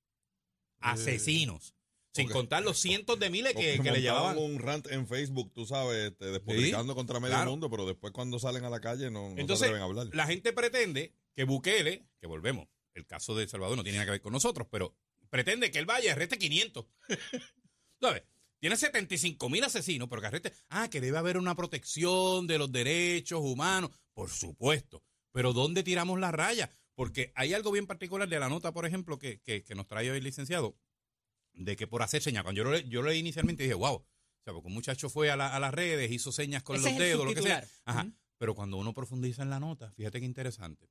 Asesinos. 0.80 1.75
Sin 2.16 2.28
contar 2.28 2.62
los 2.62 2.78
cientos 2.78 3.18
de 3.18 3.30
miles 3.30 3.54
que, 3.54 3.78
le 3.78 4.00
llevaban. 4.00 4.36
un 4.38 4.58
rant 4.58 4.86
en 4.90 5.06
Facebook, 5.06 5.52
tú 5.52 5.66
sabes, 5.66 6.12
este, 6.12 6.26
despotricando 6.26 6.94
contra 6.94 7.20
medio 7.20 7.34
claro. 7.34 7.50
mundo, 7.50 7.70
pero 7.70 7.86
después 7.86 8.12
cuando 8.12 8.38
salen 8.38 8.64
a 8.64 8.70
la 8.70 8.80
calle 8.80 9.10
no, 9.10 9.34
Entonces, 9.36 9.70
a 9.70 9.82
hablar. 9.82 10.08
la 10.12 10.26
gente 10.26 10.52
pretende 10.52 11.12
que 11.34 11.44
Bukele, 11.44 12.06
que 12.20 12.26
volvemos, 12.26 12.66
el 12.94 13.06
caso 13.06 13.34
de 13.34 13.44
El 13.44 13.48
Salvador 13.48 13.76
no 13.76 13.82
tiene 13.82 13.98
nada 13.98 14.06
que 14.06 14.10
ver 14.12 14.20
con 14.22 14.32
nosotros, 14.32 14.66
pero 14.70 14.94
pretende 15.30 15.70
que 15.70 15.78
él 15.78 15.86
vaya 15.86 16.06
y 16.06 16.08
arreste 16.08 16.38
500. 16.38 16.86
¿Sabes? 18.00 18.22
Tiene 18.58 18.76
75 18.76 19.48
mil 19.50 19.62
asesinos, 19.64 20.08
pero 20.08 20.20
que 20.22 20.28
arreste. 20.28 20.52
Ah, 20.70 20.88
que 20.88 21.00
debe 21.00 21.18
haber 21.18 21.36
una 21.36 21.54
protección 21.54 22.46
de 22.46 22.58
los 22.58 22.72
derechos 22.72 23.40
humanos. 23.42 23.90
Por 24.14 24.30
supuesto. 24.30 25.02
Pero 25.32 25.52
¿dónde 25.52 25.82
tiramos 25.82 26.18
la 26.18 26.32
raya? 26.32 26.70
Porque 26.94 27.32
hay 27.34 27.52
algo 27.52 27.70
bien 27.70 27.86
particular 27.86 28.26
de 28.28 28.40
la 28.40 28.48
nota, 28.48 28.72
por 28.72 28.86
ejemplo, 28.86 29.18
que, 29.18 29.40
que- 29.42 29.62
que 29.62 29.74
nos 29.74 29.86
trae 29.86 30.10
hoy 30.10 30.16
el 30.18 30.24
licenciado, 30.24 30.74
de 31.56 31.74
que 31.76 31.86
por 31.88 32.02
hacer 32.02 32.22
señas, 32.22 32.44
cuando 32.44 32.62
yo 32.62 32.70
lo, 32.70 32.78
yo 32.78 33.02
lo 33.02 33.08
leí 33.08 33.18
inicialmente 33.18 33.64
dije, 33.64 33.74
wow. 33.74 33.94
O 33.96 34.06
sea, 34.44 34.52
porque 34.52 34.68
un 34.68 34.74
muchacho 34.74 35.08
fue 35.10 35.30
a, 35.30 35.36
la- 35.36 35.54
a 35.54 35.58
las 35.58 35.74
redes, 35.74 36.10
hizo 36.12 36.30
señas 36.30 36.62
con 36.62 36.76
Ese 36.76 36.90
los 36.90 36.98
dedos, 36.98 37.24
lo 37.26 37.34
que 37.34 37.42
sea. 37.42 37.66
Ajá. 37.84 38.08
Pero 38.38 38.54
cuando 38.54 38.76
uno 38.76 38.94
profundiza 38.94 39.42
en 39.42 39.50
la 39.50 39.58
nota, 39.58 39.90
fíjate 39.92 40.20
qué 40.20 40.26
interesante. 40.26 40.88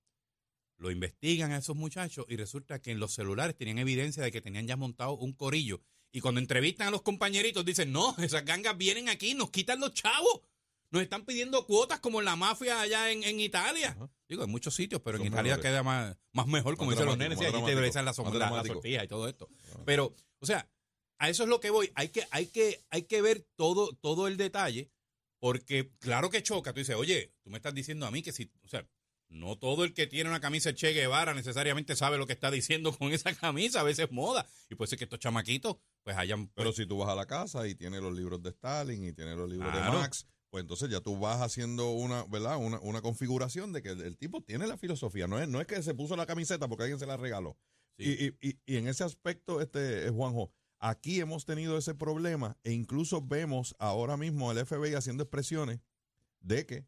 Lo 0.77 0.91
investigan 0.91 1.51
a 1.53 1.57
esos 1.59 1.75
muchachos 1.75 2.25
y 2.27 2.35
resulta 2.35 2.81
que 2.81 2.91
en 2.91 2.99
los 2.99 3.13
celulares 3.13 3.55
tenían 3.55 3.77
evidencia 3.77 4.21
de 4.23 4.31
que 4.31 4.41
tenían 4.41 4.67
ya 4.67 4.75
montado 4.75 5.13
un 5.13 5.31
corillo. 5.31 5.81
Y 6.11 6.19
cuando 6.19 6.41
entrevistan 6.41 6.87
a 6.87 6.91
los 6.91 7.01
compañeritos 7.01 7.63
dicen, 7.63 7.91
no, 7.93 8.13
esas 8.17 8.43
gangas 8.43 8.77
vienen 8.77 9.07
aquí, 9.07 9.35
nos 9.35 9.51
quitan 9.51 9.79
los 9.79 9.93
chavos. 9.93 10.41
Nos 10.95 11.03
están 11.03 11.25
pidiendo 11.25 11.65
cuotas 11.65 11.99
como 11.99 12.19
en 12.19 12.25
la 12.25 12.35
mafia 12.35 12.81
allá 12.81 13.11
en, 13.11 13.23
en 13.23 13.39
Italia. 13.39 13.89
Ajá. 13.89 14.09
Digo, 14.27 14.43
en 14.43 14.49
muchos 14.49 14.73
sitios, 14.73 15.01
pero 15.03 15.17
Son 15.17 15.27
en 15.27 15.33
Italia 15.33 15.51
mejores. 15.57 15.71
queda 15.71 15.83
más, 15.83 16.17
más 16.31 16.47
mejor, 16.47 16.77
como 16.77 16.91
dicen 16.91 17.05
los 17.05 17.17
nenes, 17.17 17.39
y 17.41 17.45
allí 17.45 17.63
te 17.65 17.75
besan 17.75 18.05
la, 18.05 18.13
la, 18.33 18.51
la 18.51 18.63
sortija 18.63 19.03
y 19.03 19.07
todo 19.07 19.27
esto. 19.27 19.47
Pero, 19.85 20.15
o 20.39 20.45
sea, 20.45 20.67
a 21.19 21.29
eso 21.29 21.43
es 21.43 21.49
lo 21.49 21.59
que 21.59 21.69
voy. 21.69 21.91
Hay 21.95 22.09
que, 22.09 22.25
hay 22.31 22.47
que, 22.47 22.83
hay 22.89 23.03
que 23.03 23.21
ver 23.21 23.47
todo, 23.55 23.93
todo 24.01 24.27
el 24.27 24.37
detalle, 24.37 24.91
porque 25.39 25.91
claro 25.99 26.29
que 26.29 26.41
choca. 26.43 26.73
Tú 26.73 26.79
dices, 26.79 26.95
oye, 26.95 27.33
tú 27.43 27.49
me 27.51 27.57
estás 27.57 27.73
diciendo 27.73 28.05
a 28.05 28.11
mí 28.11 28.21
que 28.21 28.31
si, 28.31 28.51
o 28.63 28.67
sea, 28.67 28.87
no 29.27 29.57
todo 29.57 29.83
el 29.83 29.93
que 29.93 30.07
tiene 30.07 30.29
una 30.29 30.39
camisa 30.39 30.73
Che 30.73 30.93
Guevara 30.93 31.33
necesariamente 31.33 31.95
sabe 31.95 32.17
lo 32.17 32.27
que 32.27 32.33
está 32.33 32.51
diciendo 32.51 32.95
con 32.97 33.11
esa 33.11 33.33
camisa, 33.35 33.81
a 33.81 33.83
veces 33.83 34.05
es 34.05 34.11
moda. 34.11 34.47
Y 34.69 34.75
puede 34.75 34.89
ser 34.89 34.97
que 34.99 35.05
estos 35.05 35.19
chamaquitos, 35.19 35.77
pues 36.03 36.15
hayan. 36.15 36.47
Pero 36.49 36.71
si 36.73 36.85
tú 36.85 36.97
vas 36.97 37.09
a 37.09 37.15
la 37.15 37.25
casa 37.25 37.67
y 37.67 37.75
tienes 37.75 38.01
los 38.01 38.13
libros 38.13 38.41
de 38.41 38.51
Stalin 38.51 39.03
y 39.03 39.13
tienes 39.13 39.35
los 39.35 39.49
libros 39.49 39.71
Claro. 39.71 39.93
de 39.93 39.99
Marx, 39.99 40.27
pues 40.55 40.61
entonces 40.63 40.89
ya 40.89 41.01
tú 41.01 41.19
vas 41.19 41.41
haciendo 41.41 41.91
una, 41.91 42.23
¿verdad? 42.27 42.55
Una, 42.55 42.79
una 42.79 43.01
configuración 43.01 43.73
de 43.73 43.81
que 43.81 43.89
el, 43.89 43.99
el 43.99 44.17
tipo 44.17 44.41
tiene 44.41 44.67
la 44.67 44.77
filosofía. 44.77 45.27
No 45.27 45.37
es, 45.37 45.49
no 45.49 45.59
es 45.59 45.67
que 45.67 45.83
se 45.83 45.93
puso 45.93 46.15
la 46.15 46.25
camiseta 46.25 46.69
porque 46.69 46.83
alguien 46.83 46.97
se 46.97 47.05
la 47.05 47.17
regaló. 47.17 47.57
Sí. 47.97 48.33
Y, 48.41 48.47
y- 48.47 48.59
y- 48.65 48.77
en 48.77 48.87
ese 48.87 49.03
aspecto, 49.03 49.59
este 49.59 50.07
eh, 50.07 50.11
Juanjo, 50.11 50.53
aquí 50.79 51.19
hemos 51.19 51.43
tenido 51.43 51.77
ese 51.77 51.93
problema 51.93 52.57
e 52.63 52.71
incluso 52.71 53.21
vemos 53.21 53.75
ahora 53.79 54.15
mismo 54.15 54.49
al 54.49 54.65
FBI 54.65 54.93
haciendo 54.93 55.23
expresiones 55.23 55.81
de 56.39 56.65
que 56.65 56.87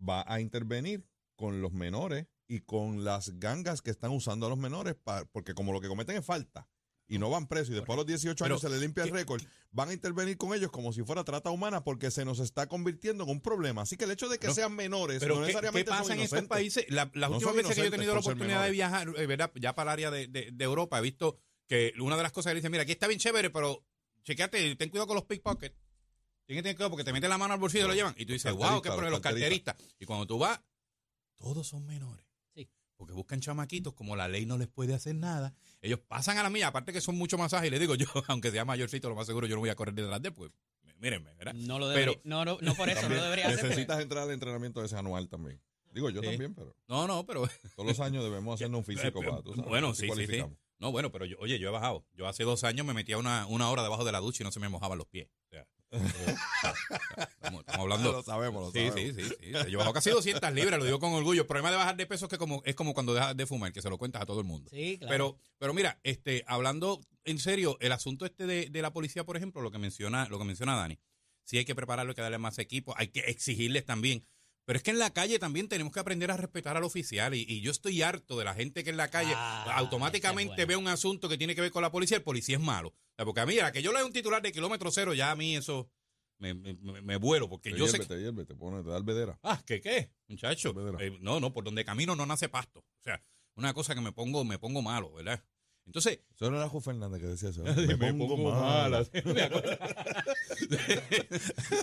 va 0.00 0.24
a 0.26 0.40
intervenir 0.40 1.06
con 1.36 1.62
los 1.62 1.72
menores 1.72 2.26
y 2.48 2.58
con 2.58 3.04
las 3.04 3.38
gangas 3.38 3.82
que 3.82 3.92
están 3.92 4.10
usando 4.10 4.46
a 4.46 4.48
los 4.48 4.58
menores, 4.58 4.96
pa- 4.96 5.26
porque 5.26 5.54
como 5.54 5.72
lo 5.72 5.80
que 5.80 5.86
cometen 5.86 6.16
es 6.16 6.26
falta 6.26 6.68
y 7.10 7.18
no 7.18 7.28
van 7.28 7.46
presos 7.48 7.70
y 7.70 7.74
después 7.74 7.94
a 7.94 7.98
los 7.98 8.06
18 8.06 8.44
años 8.44 8.60
Pero, 8.60 8.68
se 8.70 8.74
les 8.74 8.80
limpia 8.80 9.02
el 9.04 9.10
¿qué- 9.10 9.16
récord, 9.16 9.42
van 9.72 9.88
a 9.90 9.92
intervenir 9.92 10.36
con 10.38 10.54
ellos 10.54 10.70
como 10.70 10.92
si 10.92 11.02
fuera 11.02 11.24
trata 11.24 11.50
humana 11.50 11.82
porque 11.84 12.10
se 12.10 12.24
nos 12.24 12.38
está 12.38 12.68
convirtiendo 12.68 13.24
en 13.24 13.30
un 13.30 13.40
problema. 13.40 13.82
Así 13.82 13.96
que 13.96 14.04
el 14.04 14.12
hecho 14.12 14.28
de 14.28 14.36
que 14.38 14.42
Pero- 14.42 14.54
sean 14.54 14.74
menores 14.74 15.18
Pero 15.18 15.34
no 15.34 15.40
¿qué, 15.40 15.48
necesariamente 15.48 15.84
qué 15.90 15.90
pasa 15.90 16.04
son 16.04 16.12
en 16.12 16.20
estos 16.20 16.44
países? 16.44 16.86
La- 16.88 17.10
las 17.14 17.28
No 17.30 17.36
últimas 17.36 17.56
veces 17.56 17.74
que 17.74 17.80
yo 17.82 17.88
he 17.88 17.90
tenido 17.90 18.14
la 18.14 18.20
oportunidad 18.20 18.64
de 18.64 18.70
viajar, 18.70 19.08
eh, 19.16 19.26
¿verdad? 19.26 19.50
ya 19.56 19.74
para 19.74 19.90
el 19.90 19.92
área 19.94 20.10
de, 20.12 20.28
de- 20.28 20.50
de 20.52 20.64
Europa, 20.64 20.98
he 20.98 21.02
visto 21.02 21.36
que 21.66 21.92
una 22.00 22.16
de 22.16 22.22
las 22.22 22.32
cosas 22.32 22.52
que 22.52 22.56
dicen, 22.56 22.70
mira, 22.70 22.84
aquí 22.84 22.92
está 22.92 23.06
bien 23.08 23.18
chévere, 23.20 23.50
pero 23.50 23.84
chequeate, 24.24 24.76
ten 24.76 24.88
cuidado 24.88 25.08
con 25.08 25.16
los 25.16 25.24
pickpockets. 25.24 25.76
Tienes 26.46 26.60
que 26.60 26.62
tener 26.62 26.76
cuidado 26.76 26.90
porque 26.90 27.04
te 27.04 27.12
meten 27.12 27.30
la 27.30 27.38
mano 27.38 27.54
al 27.54 27.60
bolsillo 27.60 27.84
y 27.86 27.88
lo 27.88 27.94
llevan. 27.94 28.14
Y 28.16 28.24
tú 28.26 28.32
dices, 28.32 28.52
wow, 28.52 28.80
qué 28.82 28.88
problema, 28.90 29.10
los 29.10 29.20
carteristas. 29.20 29.76
Y 29.98 30.04
cuando 30.04 30.26
tú 30.26 30.38
vas, 30.38 30.60
todos 31.36 31.66
son 31.66 31.86
menores. 31.86 32.24
Porque 33.00 33.14
buscan 33.14 33.40
chamaquitos, 33.40 33.94
como 33.94 34.14
la 34.14 34.28
ley 34.28 34.44
no 34.44 34.58
les 34.58 34.68
puede 34.68 34.92
hacer 34.92 35.14
nada. 35.14 35.54
Ellos 35.80 36.00
pasan 36.06 36.36
a 36.36 36.42
la 36.42 36.50
milla, 36.50 36.66
aparte 36.66 36.92
que 36.92 37.00
son 37.00 37.16
mucho 37.16 37.38
más 37.38 37.54
ágiles. 37.54 37.70
Les 37.72 37.80
digo 37.80 37.94
yo, 37.94 38.04
aunque 38.28 38.50
sea 38.50 38.66
mayorcito, 38.66 39.08
lo 39.08 39.14
más 39.14 39.26
seguro 39.26 39.46
yo 39.46 39.54
no 39.54 39.60
voy 39.60 39.70
a 39.70 39.74
correr 39.74 39.94
detrás 39.94 40.20
de 40.20 40.30
pues 40.30 40.50
mírenme, 40.98 41.32
¿verdad? 41.32 41.54
No 41.54 41.78
lo 41.78 41.86
Pero- 41.88 41.98
debería, 42.12 42.20
no, 42.24 42.44
no, 42.44 42.58
no 42.60 42.74
por 42.74 42.90
eso, 42.90 43.08
no 43.08 43.14
debería 43.22 43.46
hacer. 43.48 43.64
necesitas 43.64 44.00
entrar 44.00 44.24
al 44.24 44.32
entrenamiento 44.32 44.84
ese 44.84 44.96
anual 44.98 45.30
también. 45.30 45.58
Digo, 45.94 46.10
yo 46.10 46.20
Sí. 46.20 46.28
también, 46.28 46.54
pero 46.54 46.76
No, 46.88 47.06
no, 47.08 47.24
pero 47.24 47.48
todos 47.74 47.88
los 47.88 48.00
años 48.00 48.22
debemos 48.22 48.56
hacernos 48.56 48.80
un 48.80 48.84
físico 48.84 49.22
Eh, 49.22 49.26
para, 49.26 49.42
tú 49.42 49.54
sabes, 49.54 49.66
bueno, 49.70 49.94
sí, 49.94 50.06
sí, 50.14 50.26
sí. 50.26 50.44
No, 50.78 50.92
bueno, 50.92 51.10
pero 51.10 51.24
yo, 51.24 51.38
oye, 51.40 51.58
yo 51.58 51.68
he 51.70 51.72
bajado. 51.72 52.04
Yo 52.12 52.28
hace 52.28 52.44
dos 52.44 52.64
años 52.64 52.84
me 52.86 52.92
metía 52.92 53.16
una, 53.16 53.46
una 53.46 53.70
hora 53.70 53.82
debajo 53.82 54.04
de 54.04 54.12
la 54.12 54.20
ducha 54.20 54.42
y 54.42 54.44
no 54.44 54.52
se 54.52 54.60
me 54.60 54.68
mojaban 54.68 54.98
los 54.98 55.06
pies. 55.06 55.28
O 55.46 55.48
sea, 55.48 55.62
eh, 55.62 55.79
estamos, 55.90 57.60
estamos 57.60 57.66
hablando. 57.78 58.12
Lo 58.12 58.22
sabemos, 58.22 58.62
lo 58.62 58.70
Sí, 58.72 58.88
sabemos. 58.88 59.16
sí, 59.16 59.22
sí, 59.24 59.36
sí. 59.40 59.52
Yo 59.52 59.58
he 59.68 59.76
bajado 59.76 59.92
casi 59.94 60.10
200 60.10 60.52
libras, 60.52 60.78
lo 60.78 60.84
digo 60.84 60.98
con 60.98 61.12
orgullo. 61.12 61.42
El 61.42 61.46
problema 61.46 61.70
de 61.70 61.76
bajar 61.76 61.96
de 61.96 62.06
peso 62.06 62.26
es 62.26 62.30
que 62.30 62.38
como, 62.38 62.62
es 62.64 62.74
como 62.74 62.94
cuando 62.94 63.14
dejas 63.14 63.36
de 63.36 63.46
fumar, 63.46 63.72
que 63.72 63.82
se 63.82 63.90
lo 63.90 63.98
cuentas 63.98 64.22
a 64.22 64.26
todo 64.26 64.40
el 64.40 64.46
mundo. 64.46 64.70
Sí, 64.72 64.98
claro. 64.98 65.10
Pero, 65.10 65.38
pero 65.58 65.74
mira, 65.74 65.98
este, 66.02 66.44
hablando 66.46 67.00
en 67.24 67.38
serio, 67.38 67.76
el 67.80 67.92
asunto 67.92 68.24
este 68.24 68.46
de, 68.46 68.68
de 68.70 68.82
la 68.82 68.92
policía, 68.92 69.24
por 69.24 69.36
ejemplo, 69.36 69.60
lo 69.62 69.70
que 69.70 69.78
menciona, 69.78 70.28
lo 70.28 70.38
que 70.38 70.44
menciona 70.44 70.76
Dani, 70.76 70.98
sí 71.44 71.58
hay 71.58 71.64
que 71.64 71.74
prepararlo, 71.74 72.10
hay 72.12 72.14
que 72.16 72.22
darle 72.22 72.38
más 72.38 72.58
equipo, 72.58 72.94
hay 72.96 73.08
que 73.08 73.20
exigirles 73.20 73.84
también. 73.84 74.24
Pero 74.64 74.76
es 74.76 74.82
que 74.82 74.90
en 74.90 74.98
la 74.98 75.10
calle 75.12 75.38
también 75.38 75.68
tenemos 75.68 75.92
que 75.92 76.00
aprender 76.00 76.30
a 76.30 76.36
respetar 76.36 76.76
al 76.76 76.84
oficial. 76.84 77.34
Y, 77.34 77.44
y 77.48 77.60
yo 77.60 77.70
estoy 77.70 78.02
harto 78.02 78.38
de 78.38 78.44
la 78.44 78.54
gente 78.54 78.84
que 78.84 78.90
en 78.90 78.96
la 78.96 79.08
calle 79.10 79.32
Ah, 79.34 79.64
automáticamente 79.78 80.64
ve 80.66 80.76
un 80.76 80.88
asunto 80.88 81.28
que 81.28 81.36
tiene 81.38 81.54
que 81.54 81.60
ver 81.60 81.70
con 81.72 81.82
la 81.82 81.90
policía, 81.90 82.16
el 82.18 82.22
policía 82.22 82.56
es 82.56 82.62
malo. 82.62 82.88
O 82.90 82.94
sea, 83.16 83.24
porque 83.24 83.40
a 83.40 83.46
mí, 83.46 83.58
a 83.58 83.72
que 83.72 83.82
yo 83.82 83.92
lea 83.92 84.04
un 84.04 84.12
titular 84.12 84.40
de 84.42 84.52
kilómetro 84.52 84.90
cero, 84.90 85.12
ya 85.14 85.30
a 85.30 85.36
mí 85.36 85.56
eso 85.56 85.90
me, 86.38 86.54
me, 86.54 86.74
me- 86.74 87.02
me 87.02 87.16
vuelo. 87.16 87.48
Porque 87.48 87.70
Te 87.72 87.78
yo 87.78 87.86
sé 87.88 87.98
que- 87.98 88.06
te 88.06 88.20
hierve, 88.20 88.44
te 88.44 88.54
pone, 88.54 88.82
te 88.82 88.90
da 88.90 88.96
albedera. 88.96 89.38
Ah, 89.42 89.60
¿qué 89.66 89.80
qué? 89.80 90.12
Muchacho. 90.28 90.72
Eh, 91.00 91.18
no, 91.20 91.40
no, 91.40 91.52
por 91.52 91.64
donde 91.64 91.84
camino 91.84 92.14
no 92.14 92.24
nace 92.26 92.48
pasto. 92.48 92.80
O 92.80 93.02
sea, 93.02 93.22
una 93.56 93.74
cosa 93.74 93.94
que 93.94 94.00
me 94.00 94.12
pongo, 94.12 94.44
me 94.44 94.58
pongo 94.58 94.82
malo, 94.82 95.12
¿verdad? 95.14 95.42
Entonces, 95.90 96.20
Eso 96.36 96.48
no 96.52 96.56
era 96.56 96.68
Ju 96.68 96.80
Fernández 96.80 97.20
que 97.20 97.26
decía 97.26 97.48
eso. 97.48 97.64
me 97.98 98.14
pongo 98.14 98.36
mala. 98.36 99.04
Me 99.24 99.42
acuerdo. 99.42 99.70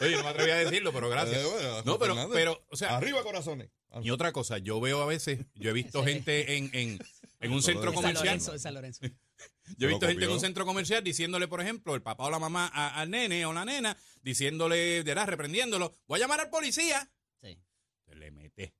Oye, 0.01 0.15
no 0.15 0.23
me 0.23 0.29
atreví 0.29 0.51
a 0.51 0.55
decirlo, 0.57 0.93
pero 0.93 1.09
gracias. 1.09 1.43
Eh, 1.43 1.47
bueno, 1.51 1.81
No, 1.83 1.99
pero, 1.99 2.29
pero, 2.31 2.65
o 2.69 2.75
sea, 2.77 2.97
Arriba 2.97 3.23
corazones. 3.23 3.69
Y 4.01 4.11
otra 4.11 4.31
cosa, 4.31 4.57
yo 4.59 4.79
veo 4.79 5.01
a 5.01 5.05
veces, 5.05 5.45
yo 5.55 5.71
he 5.71 5.73
visto 5.73 6.03
gente 6.03 6.57
en, 6.57 6.69
en, 6.73 6.99
en 7.39 7.51
un 7.51 7.61
centro 7.61 7.93
comercial. 7.93 8.39
San 8.39 8.73
Lorenzo. 8.73 9.05
Yo 9.77 9.87
he 9.87 9.91
visto 9.91 10.07
gente 10.07 10.25
en 10.25 10.31
un 10.31 10.39
centro 10.39 10.65
comercial 10.65 11.03
diciéndole, 11.03 11.47
por 11.47 11.61
ejemplo, 11.61 11.95
el 11.95 12.01
papá 12.01 12.25
o 12.25 12.29
la 12.31 12.39
mamá 12.39 12.69
a- 12.73 12.99
al 13.01 13.09
nene 13.09 13.45
o 13.45 13.53
la 13.53 13.65
nena, 13.65 13.97
diciéndole, 14.21 14.75
de 14.77 15.03
verdad, 15.03 15.27
reprendiéndolo, 15.27 15.93
voy 16.07 16.19
a 16.19 16.21
llamar 16.21 16.39
al 16.39 16.49
policía. 16.49 17.09
Sí. 17.41 17.59
Se 18.05 18.15
le 18.15 18.31
mete 18.31 18.73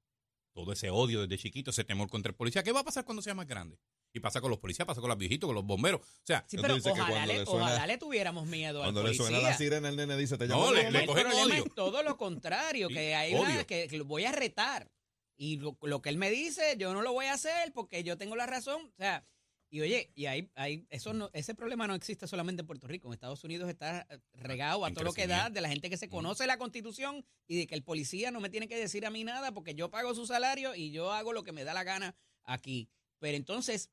todo 0.54 0.72
ese 0.72 0.90
odio 0.90 1.22
desde 1.28 1.38
chiquito, 1.42 1.72
ese 1.72 1.84
temor 1.84 2.10
contra 2.10 2.30
el 2.30 2.36
policía. 2.36 2.64
¿Qué 2.64 2.72
va 2.72 2.80
a 2.80 2.84
pasar 2.86 3.04
cuando 3.06 3.22
sea 3.22 3.36
más 3.36 3.48
grande? 3.48 3.78
Y 4.14 4.20
pasa 4.20 4.42
con 4.42 4.50
los 4.50 4.58
policías, 4.60 4.86
pasa 4.88 5.00
con 5.02 5.10
los 5.10 5.18
viejitos, 5.18 5.48
con 5.48 5.54
los 5.56 5.66
bomberos. 5.66 6.02
O 6.02 6.06
sea, 6.24 6.44
Sí, 6.48 6.58
pero 6.60 6.76
que 6.82 6.90
ojalá 6.90 7.08
cuando 7.08 7.34
le, 7.34 7.40
le 7.40 7.46
suena- 7.46 7.66
ojalá 7.66 7.88
le 7.88 7.98
tuviéramos 7.98 8.48
miedo 8.48 8.80
Cuando 8.82 9.02
al 9.02 9.06
le 9.08 9.18
policía. 9.18 9.26
suena 9.38 9.50
la 9.52 9.58
sirena, 9.58 9.90
el 9.90 9.96
nene 9.96 10.18
dice, 10.18 10.38
te 10.38 10.48
No, 10.48 10.56
llamo. 10.62 10.72
le- 10.74 10.84
mamá. 10.86 10.92
le 10.92 11.00
el 11.02 11.06
cogen 11.08 11.24
problema 11.28 11.46
odio. 11.54 11.66
es 11.66 11.76
todo 11.76 12.04
lo 12.04 12.18
contrario, 12.18 12.88
que 12.90 13.14
hay 13.16 13.34
una 13.36 13.64
que, 13.66 13.88
lo 13.98 14.06
voy 14.06 14.26
a 14.26 14.32
retar. 14.32 14.90
Y 15.36 15.58
lo, 15.58 15.78
lo 15.84 16.02
que 16.02 16.10
él 16.10 16.18
me 16.18 16.32
dice, 16.32 16.76
yo 16.80 16.94
no 16.94 17.02
lo 17.04 17.14
voy 17.14 17.28
a 17.28 17.34
hacer 17.34 17.72
porque 17.74 18.04
yo 18.04 18.18
tengo 18.18 18.36
la 18.36 18.48
razón. 18.48 18.82
O 18.92 18.96
sea, 18.98 19.24
y 19.70 19.82
oye, 19.82 20.10
y 20.16 20.26
ahí, 20.26 20.50
ahí 20.56 20.88
eso 20.90 21.14
no, 21.14 21.30
ese 21.34 21.54
problema 21.54 21.86
no 21.86 21.94
existe 21.94 22.26
solamente 22.26 22.62
en 22.62 22.66
Puerto 22.68 22.88
Rico. 22.88 23.08
En 23.10 23.14
Estados 23.14 23.44
Unidos 23.44 23.70
está 23.70 24.08
eh, 24.10 24.18
regado 24.34 24.84
a 24.86 24.92
todo 24.92 25.04
lo 25.04 25.14
que 25.14 25.28
da 25.28 25.50
de 25.52 25.62
la 25.62 25.68
gente 25.70 25.90
que 25.92 25.98
se 25.98 26.08
Mm. 26.08 26.12
conoce 26.12 26.48
la 26.48 26.58
constitución 26.58 27.24
y 27.48 27.58
de 27.60 27.68
que 27.68 27.76
el 27.76 27.84
policía 27.84 28.32
no 28.32 28.40
me 28.40 28.50
tiene 28.50 28.68
que 28.68 28.78
decir 28.78 29.06
a 29.06 29.12
mí 29.12 29.24
nada 29.26 29.52
porque 29.52 29.76
yo 29.76 29.92
pago 29.92 30.16
su 30.16 30.26
salario 30.26 30.74
y 30.74 30.90
yo 30.92 31.12
hago 31.12 31.34
lo 31.34 31.44
que 31.44 31.52
me 31.52 31.66
da 31.66 31.74
la 31.76 31.84
gana 31.84 32.16
aquí. 32.46 32.90
Pero 33.20 33.36
entonces, 33.36 33.90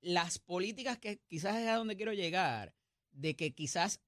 las 0.00 0.38
políticas 0.38 0.98
que 0.98 1.18
quizás 1.28 1.56
es 1.56 1.68
a 1.68 1.76
donde 1.76 1.96
quiero 1.96 2.12
llegar, 2.12 2.74
de 3.12 3.36
que 3.36 3.54
quizás 3.54 4.00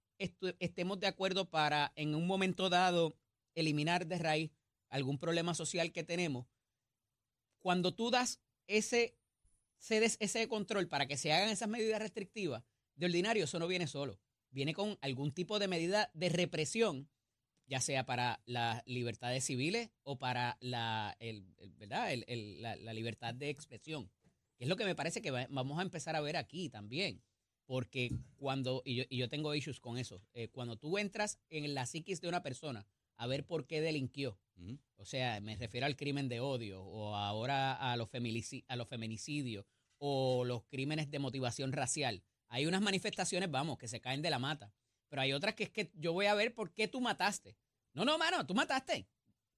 estemos 0.58 1.00
de 1.00 1.06
acuerdo 1.06 1.50
para 1.50 1.92
en 1.96 2.14
un 2.14 2.26
momento 2.26 2.68
dado 2.70 3.16
eliminar 3.54 4.06
de 4.06 4.18
raíz 4.18 4.52
algún 4.88 5.18
problema 5.18 5.54
social 5.54 5.92
que 5.92 6.04
tenemos, 6.04 6.46
cuando 7.58 7.94
tú 7.94 8.10
das 8.10 8.40
ese, 8.66 9.16
cedes 9.78 10.16
ese 10.20 10.48
control 10.48 10.88
para 10.88 11.06
que 11.06 11.16
se 11.16 11.32
hagan 11.32 11.48
esas 11.50 11.68
medidas 11.68 12.00
restrictivas, 12.00 12.64
de 12.94 13.06
ordinario 13.06 13.44
eso 13.44 13.58
no 13.58 13.66
viene 13.66 13.86
solo, 13.86 14.18
viene 14.50 14.74
con 14.74 14.98
algún 15.00 15.32
tipo 15.32 15.58
de 15.58 15.68
medida 15.68 16.10
de 16.14 16.28
represión, 16.28 17.08
ya 17.66 17.80
sea 17.80 18.04
para 18.04 18.42
las 18.44 18.82
libertades 18.86 19.44
civiles 19.44 19.90
o 20.02 20.18
para 20.18 20.58
la, 20.60 21.16
¿verdad? 21.78 22.12
El- 22.12 22.60
la, 22.60 22.76
la 22.76 22.92
libertad 22.92 23.34
de 23.34 23.48
expresión, 23.48 24.10
que 24.62 24.66
es 24.66 24.68
lo 24.68 24.76
que 24.76 24.84
me 24.84 24.94
parece 24.94 25.20
que 25.20 25.32
va- 25.32 25.48
vamos 25.50 25.80
a 25.80 25.82
empezar 25.82 26.14
a 26.14 26.20
ver 26.20 26.36
aquí 26.36 26.68
también. 26.68 27.20
Porque 27.66 28.12
cuando, 28.36 28.80
y 28.84 28.94
yo, 28.94 29.04
y 29.08 29.16
yo 29.16 29.28
tengo 29.28 29.52
issues 29.56 29.80
con 29.80 29.98
eso, 29.98 30.22
eh, 30.34 30.50
cuando 30.50 30.76
tú 30.76 30.98
entras 30.98 31.40
en 31.50 31.74
la 31.74 31.84
psiquis 31.84 32.20
de 32.20 32.28
una 32.28 32.44
persona 32.44 32.86
a 33.16 33.26
ver 33.26 33.44
por 33.44 33.66
qué 33.66 33.80
delinquió, 33.80 34.38
o 34.98 35.04
sea, 35.04 35.40
me 35.40 35.56
refiero 35.56 35.84
al 35.86 35.96
crimen 35.96 36.28
de 36.28 36.38
odio 36.38 36.80
o 36.80 37.16
ahora 37.16 37.72
a 37.74 37.96
los, 37.96 38.08
a 38.68 38.76
los 38.76 38.88
feminicidios 38.88 39.66
o 39.98 40.44
los 40.44 40.62
crímenes 40.66 41.10
de 41.10 41.18
motivación 41.18 41.72
racial. 41.72 42.22
Hay 42.46 42.66
unas 42.66 42.82
manifestaciones, 42.82 43.50
vamos, 43.50 43.78
que 43.78 43.88
se 43.88 44.00
caen 44.00 44.22
de 44.22 44.30
la 44.30 44.38
mata, 44.38 44.72
pero 45.08 45.22
hay 45.22 45.32
otras 45.32 45.56
que 45.56 45.64
es 45.64 45.70
que 45.70 45.90
yo 45.94 46.12
voy 46.12 46.26
a 46.26 46.34
ver 46.34 46.54
por 46.54 46.72
qué 46.72 46.86
tú 46.86 47.00
mataste. 47.00 47.56
No, 47.94 48.04
no, 48.04 48.16
mano, 48.16 48.46
tú 48.46 48.54
mataste. 48.54 49.08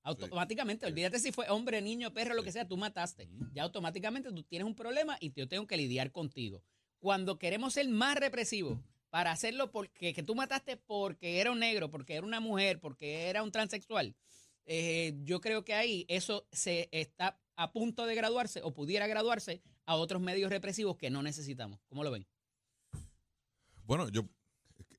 Automáticamente, 0.05 0.87
Sí. 0.87 0.93
olvídate 0.93 1.19
si 1.19 1.33
fue 1.33 1.49
hombre, 1.49 1.81
niño, 1.83 2.13
perro, 2.13 2.35
lo 2.35 2.43
Sí. 2.43 2.47
que 2.47 2.53
sea, 2.53 2.69
tú 2.69 2.77
mataste. 2.77 3.29
Ya 3.55 3.63
automáticamente 3.65 4.31
tú 4.31 4.43
tienes 4.45 4.67
un 4.67 4.75
problema 4.75 5.17
y 5.21 5.33
yo 5.33 5.49
tengo 5.49 5.67
que 5.67 5.77
lidiar 5.77 6.13
contigo. 6.13 6.63
Cuando 6.99 7.39
queremos 7.39 7.73
ser 7.75 7.89
más 7.89 8.17
represivos 8.17 8.79
para 9.11 9.33
hacerlo 9.33 9.71
porque 9.71 10.13
que 10.13 10.23
tú 10.23 10.35
mataste 10.35 10.77
porque 10.77 11.41
era 11.41 11.51
un 11.51 11.59
negro, 11.61 11.91
porque 11.91 12.15
era 12.15 12.27
una 12.27 12.41
mujer, 12.41 12.81
porque 12.81 13.29
era 13.29 13.43
un 13.43 13.51
transexual, 13.51 14.15
eh, 14.67 15.15
yo 15.25 15.41
creo 15.41 15.65
que 15.65 15.75
ahí 15.75 16.05
eso 16.09 16.47
se 16.53 16.89
está 16.93 17.39
a 17.57 17.73
punto 17.73 18.07
de 18.07 18.15
graduarse 18.15 18.61
o 18.63 18.73
pudiera 18.75 19.07
graduarse 19.07 19.63
a 19.87 19.97
otros 19.97 20.21
medios 20.21 20.51
represivos 20.51 20.97
que 20.97 21.11
no 21.11 21.23
necesitamos. 21.23 21.81
¿Cómo 21.89 22.03
lo 22.05 22.11
ven? 22.11 22.27
Bueno, 23.85 24.09
yo 24.09 24.23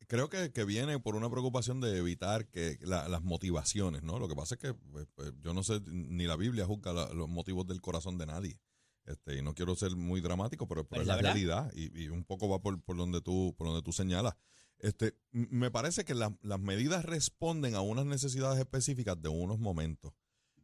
creo 0.08 0.30
que, 0.30 0.52
que 0.52 0.64
viene 0.66 1.00
por 1.00 1.16
una 1.16 1.30
preocupación 1.30 1.82
de 1.82 1.98
evitar 1.98 2.48
que 2.48 2.78
la- 2.82 3.08
las 3.10 3.22
motivaciones, 3.24 4.04
¿no? 4.04 4.20
Lo 4.20 4.28
que 4.28 4.36
pasa 4.36 4.56
es 4.56 4.62
que 4.62 4.74
pues, 4.74 5.08
pues, 5.16 5.32
yo 5.42 5.54
no 5.54 5.64
sé, 5.64 5.82
ni 5.88 6.26
la 6.26 6.36
Biblia 6.36 6.66
juzga 6.66 6.94
la- 6.94 7.14
los 7.14 7.30
motivos 7.30 7.66
del 7.68 7.82
corazón 7.82 8.18
de 8.18 8.26
nadie. 8.26 8.60
Este, 9.06 9.38
y 9.38 9.42
no 9.44 9.54
quiero 9.54 9.76
ser 9.76 9.96
muy 9.96 10.20
dramático, 10.20 10.68
pero, 10.68 10.84
pero 10.88 11.02
Pero 11.02 11.02
es 11.04 11.08
la, 11.08 11.16
la 11.18 11.22
realidad 11.22 11.72
y, 11.76 12.04
y 12.04 12.10
un 12.10 12.24
poco 12.26 12.50
va 12.50 12.60
por, 12.60 12.82
por 12.82 12.98
donde 12.98 13.22
tú 13.22 13.54
por 13.58 13.68
donde 13.68 13.84
tú 13.84 13.92
señalas. 13.92 14.34
Este, 14.80 15.16
me 15.32 15.70
parece 15.72 16.04
que 16.06 16.16
las- 16.16 16.34
las 16.42 16.60
medidas 16.60 17.06
responden 17.06 17.76
a 17.76 17.82
unas 17.82 18.06
necesidades 18.06 18.60
específicas 18.60 19.22
de 19.22 19.30
unos 19.30 19.60
momentos. 19.60 20.14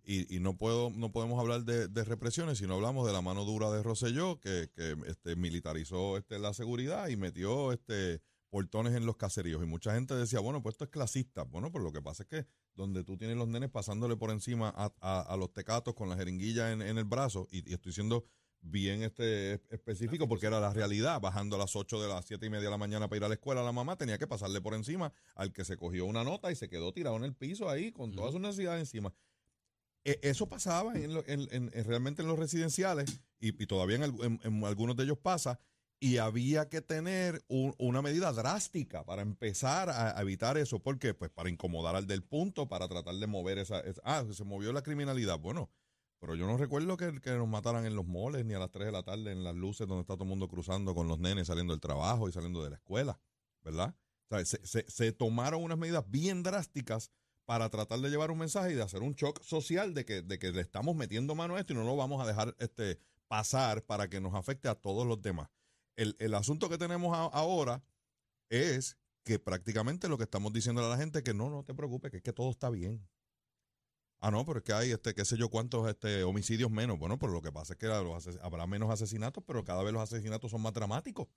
Y, 0.04 0.36
y 0.36 0.40
no 0.40 0.58
puedo 0.58 0.90
no 0.90 1.12
podemos 1.12 1.40
hablar 1.40 1.64
de, 1.64 1.88
de 1.88 2.04
represiones 2.04 2.58
si 2.58 2.66
no 2.66 2.74
hablamos 2.74 3.06
de 3.06 3.14
la 3.14 3.22
mano 3.22 3.46
dura 3.46 3.70
de 3.70 3.84
Rosselló 3.84 4.40
que, 4.40 4.72
que 4.76 4.96
este, 5.06 5.36
militarizó 5.36 6.18
este, 6.18 6.40
la 6.40 6.56
seguridad 6.56 7.08
y 7.10 7.18
metió 7.18 7.72
este 7.72 8.20
portones 8.52 8.94
en 8.94 9.08
los 9.08 9.16
caseríos. 9.18 9.64
Y 9.64 9.66
mucha 9.66 9.96
gente 9.96 10.14
decía 10.14 10.40
bueno 10.40 10.62
pues 10.62 10.74
esto 10.76 10.84
es 10.84 10.92
clasista 10.92 11.42
bueno 11.44 11.72
pues 11.72 11.84
lo 11.84 11.92
que 11.92 12.02
pasa 12.04 12.22
es 12.24 12.30
que 12.30 12.46
donde 12.76 13.04
tú 13.04 13.18
tienes 13.18 13.38
los 13.38 13.48
nenes 13.48 13.72
pasándole 13.72 14.16
por 14.18 14.30
encima 14.30 14.70
a, 14.76 14.94
a- 15.02 15.22
a 15.22 15.38
los 15.38 15.52
tecatos 15.52 15.96
con 15.96 16.08
la 16.10 16.16
jeringuilla 16.18 16.72
en, 16.72 16.84
en 16.84 17.00
el 17.00 17.06
brazo 17.06 17.48
y, 17.50 17.68
y 17.68 17.74
estoy 17.74 17.92
siendo 17.94 18.24
bien 18.64 19.02
este 19.02 19.54
es- 19.54 19.62
específico 19.72 20.28
porque 20.28 20.46
era 20.46 20.60
la 20.60 20.72
realidad. 20.72 21.20
Bajando 21.20 21.56
a 21.56 21.60
las 21.60 21.76
8 21.76 22.00
de 22.00 22.08
las 22.08 22.26
7 22.26 22.46
y 22.46 22.50
media 22.52 22.66
de 22.66 22.70
la 22.72 22.78
mañana 22.78 23.08
para 23.08 23.18
ir 23.18 23.24
a 23.24 23.28
la 23.30 23.34
escuela 23.34 23.64
la 23.64 23.72
mamá 23.72 23.98
tenía 23.98 24.20
que 24.20 24.28
pasarle 24.28 24.62
por 24.62 24.76
encima 24.76 25.12
al 25.36 25.52
que 25.52 25.66
se 25.66 25.78
cogió 25.78 26.06
una 26.06 26.24
nota 26.24 26.52
y 26.52 26.56
se 26.56 26.70
quedó 26.70 26.94
tirado 26.94 27.16
en 27.16 27.24
el 27.24 27.34
piso 27.34 27.70
ahí 27.70 27.92
con 27.92 28.12
todas 28.12 28.34
sus 28.34 28.42
necesidades 28.42 28.82
encima. 28.82 29.14
E- 30.04 30.20
eso 30.24 30.50
pasaba 30.50 30.96
en, 30.96 31.14
lo- 31.14 31.24
en- 31.28 31.48
en- 31.52 31.72
en- 31.74 31.86
realmente 31.86 32.22
en 32.22 32.28
los 32.28 32.38
residenciales 32.38 33.22
y, 33.40 33.50
y 33.64 33.66
todavía 33.68 33.98
en 33.98 34.64
algunos 34.66 34.96
de 34.96 35.04
ellos 35.04 35.18
pasa 35.20 35.60
y 36.04 36.18
había 36.18 36.68
que 36.68 36.82
tener 36.82 37.46
un- 37.48 37.76
una 37.78 38.02
medida 38.02 38.34
drástica 38.34 39.06
para 39.06 39.22
empezar 39.22 39.90
a, 39.92 40.20
evitar 40.22 40.58
eso. 40.58 40.80
¿Por 40.80 40.98
qué? 41.00 41.14
Pues 41.14 41.30
para 41.32 41.50
incomodar 41.50 41.96
al 41.96 42.08
del 42.08 42.24
punto, 42.24 42.68
para 42.68 42.88
tratar 42.88 43.16
de 43.16 43.28
mover 43.28 43.60
esa... 43.60 43.80
esa- 43.82 44.02
ah, 44.04 44.26
se 44.32 44.44
movió 44.44 44.74
la 44.74 44.82
criminalidad. 44.82 45.40
Bueno, 45.40 45.70
pero 46.20 46.34
yo 46.36 46.48
no 46.48 46.58
recuerdo 46.58 46.98
que, 46.98 47.12
nos 47.12 47.48
mataran 47.48 47.86
en 47.86 47.96
los 47.96 48.06
moles 48.08 48.46
ni 48.46 48.56
a 48.56 48.60
las 48.60 48.72
3 48.72 48.88
de 48.88 48.92
la 48.92 49.04
tarde 49.04 49.32
en 49.32 49.44
las 49.44 49.56
luces 49.56 49.88
donde 49.88 50.02
está 50.02 50.16
todo 50.16 50.24
el 50.24 50.30
mundo 50.30 50.48
cruzando 50.48 50.96
con 50.96 51.08
los 51.08 51.20
nenes 51.20 51.48
saliendo 51.48 51.74
del 51.74 51.82
trabajo 51.82 52.28
y 52.28 52.32
saliendo 52.32 52.64
de 52.64 52.72
la 52.72 52.78
escuela, 52.78 53.20
¿verdad? 53.64 53.96
Se- 54.46 54.86
se 54.90 55.12
tomaron 55.12 55.62
unas 55.64 55.78
medidas 55.78 56.06
bien 56.10 56.42
drásticas 56.42 57.12
para 57.46 57.70
tratar 57.70 58.00
de 58.00 58.10
llevar 58.10 58.32
un 58.32 58.40
mensaje 58.40 58.72
y 58.72 58.76
de 58.76 58.82
hacer 58.82 59.04
un 59.04 59.14
shock 59.14 59.42
social 59.44 59.94
de 59.94 60.06
que, 60.06 60.22
de 60.24 60.40
que 60.40 60.52
le 60.52 60.62
estamos 60.62 60.96
metiendo 60.96 61.36
mano 61.36 61.56
a 61.56 61.60
esto 61.60 61.74
y 61.74 61.76
no 61.76 61.84
lo 61.84 61.96
vamos 61.96 62.24
a 62.24 62.28
dejar 62.28 62.56
este, 62.60 62.98
pasar 63.28 63.84
para 63.86 64.10
que 64.10 64.20
nos 64.22 64.34
afecte 64.34 64.68
a 64.70 64.76
todos 64.76 65.06
los 65.06 65.22
demás. 65.22 65.50
El, 65.96 66.16
el 66.20 66.34
asunto 66.34 66.70
que 66.70 66.78
tenemos 66.78 67.16
a- 67.16 67.26
ahora 67.38 67.84
es 68.50 68.98
que 69.24 69.40
prácticamente 69.40 70.08
lo 70.10 70.18
que 70.18 70.24
estamos 70.24 70.52
diciendo 70.54 70.84
a 70.86 70.90
la 70.90 70.98
gente 70.98 71.20
es 71.20 71.24
que 71.24 71.34
no, 71.34 71.50
no 71.50 71.64
te 71.64 71.74
preocupes, 71.74 72.12
que 72.12 72.18
es 72.18 72.24
que 72.24 72.34
todo 72.34 72.50
está 72.50 72.70
bien. 72.70 73.08
Ah, 74.24 74.30
no, 74.32 74.46
pero 74.46 74.60
es 74.60 74.64
que 74.64 74.74
hay, 74.74 74.92
este, 74.92 75.16
qué 75.16 75.26
sé 75.26 75.36
yo, 75.38 75.50
cuántos 75.50 75.88
este, 75.90 76.24
homicidios 76.24 76.70
menos. 76.70 77.00
Bueno, 77.00 77.18
pero 77.18 77.32
lo 77.34 77.42
que 77.42 77.52
pasa 77.52 77.74
es 77.74 77.80
que 77.80 77.88
los 77.88 78.28
habrá 78.42 78.68
menos 78.68 78.90
asesinatos, 78.92 79.44
pero 79.46 79.64
cada 79.64 79.82
vez 79.84 79.94
los 79.94 80.02
asesinatos 80.04 80.52
son 80.52 80.62
más 80.62 80.74
dramáticos. 80.74 81.28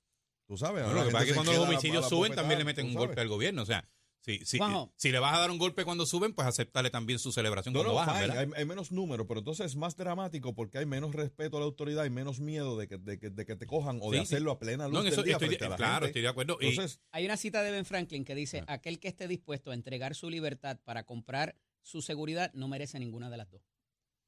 Tú 0.47 0.59
sabes. 0.59 0.85
Bueno, 0.85 1.01
lo 1.01 1.07
que 1.07 1.13
pasa 1.13 1.25
es 1.25 1.31
que 1.31 1.35
cuando 1.35 1.53
los 1.53 1.63
la- 1.63 1.69
homicidios 1.69 2.03
la 2.03 2.09
suben 2.09 2.35
también 2.35 2.59
le 2.59 2.65
meten 2.67 2.87
un 2.87 2.95
golpe 2.95 3.21
al 3.21 3.29
gobierno. 3.29 3.63
O 3.63 3.67
sea, 3.67 3.89
Sí, 4.25 4.41
sí, 4.47 4.57
Juanjo. 4.57 4.91
si 4.97 5.13
le 5.13 5.19
vas 5.19 5.35
a 5.37 5.39
dar 5.41 5.51
un 5.51 5.59
golpe 5.59 5.85
cuando 5.85 6.07
suben, 6.07 6.33
pues 6.33 6.49
aceptarle 6.49 6.89
también 6.89 7.19
su 7.19 7.31
celebración 7.31 7.75
No, 7.75 7.81
cuando 7.81 7.93
no, 7.93 7.97
bajan, 8.07 8.31
hay, 8.31 8.49
hay 8.57 8.65
menos 8.65 8.91
números, 8.91 9.27
pero 9.29 9.41
entonces 9.41 9.67
es 9.67 9.77
más 9.77 9.97
dramático 9.99 10.55
porque 10.55 10.79
hay 10.79 10.87
menos 10.87 11.15
respeto 11.15 11.59
a 11.59 11.61
la 11.61 11.67
autoridad 11.67 12.07
y 12.07 12.11
menos 12.11 12.41
miedo 12.41 12.79
de 12.79 12.89
que, 12.89 12.97
de 12.97 13.19
que, 13.19 13.29
de 13.29 13.45
que 13.45 13.55
te 13.55 13.67
cojan 13.67 13.99
o 14.01 14.11
de 14.11 14.17
Sí, 14.19 14.23
hacerlo 14.23 14.53
a 14.53 14.59
plena 14.59 14.85
luz 14.87 14.95
No, 14.95 15.03
del 15.03 15.13
eso 15.13 15.23
día 15.23 15.33
estoy, 15.35 15.49
frente 15.49 15.67
a 15.67 15.69
la 15.69 15.77
claro, 15.77 15.93
gente. 16.07 16.07
estoy 16.07 16.23
de 16.23 16.29
acuerdo. 16.29 16.57
Y- 16.61 16.75
Hay 17.13 17.25
una 17.27 17.37
cita 17.37 17.63
de 17.63 17.71
Ben 17.71 17.85
Franklin 17.85 18.25
que 18.25 18.35
dice, 18.35 18.61
Ah. 18.67 18.73
aquel 18.75 18.99
que 18.99 19.09
esté 19.09 19.29
dispuesto 19.29 19.73
a 19.73 19.75
entregar 19.75 20.15
su 20.15 20.31
libertad 20.31 20.79
para 20.85 21.05
comprar 21.05 21.57
su 21.83 22.01
seguridad 22.01 22.51
no 22.55 22.67
merece 22.67 22.99
ninguna 22.99 23.29
de 23.29 23.37
las 23.37 23.51
dos. 23.51 23.61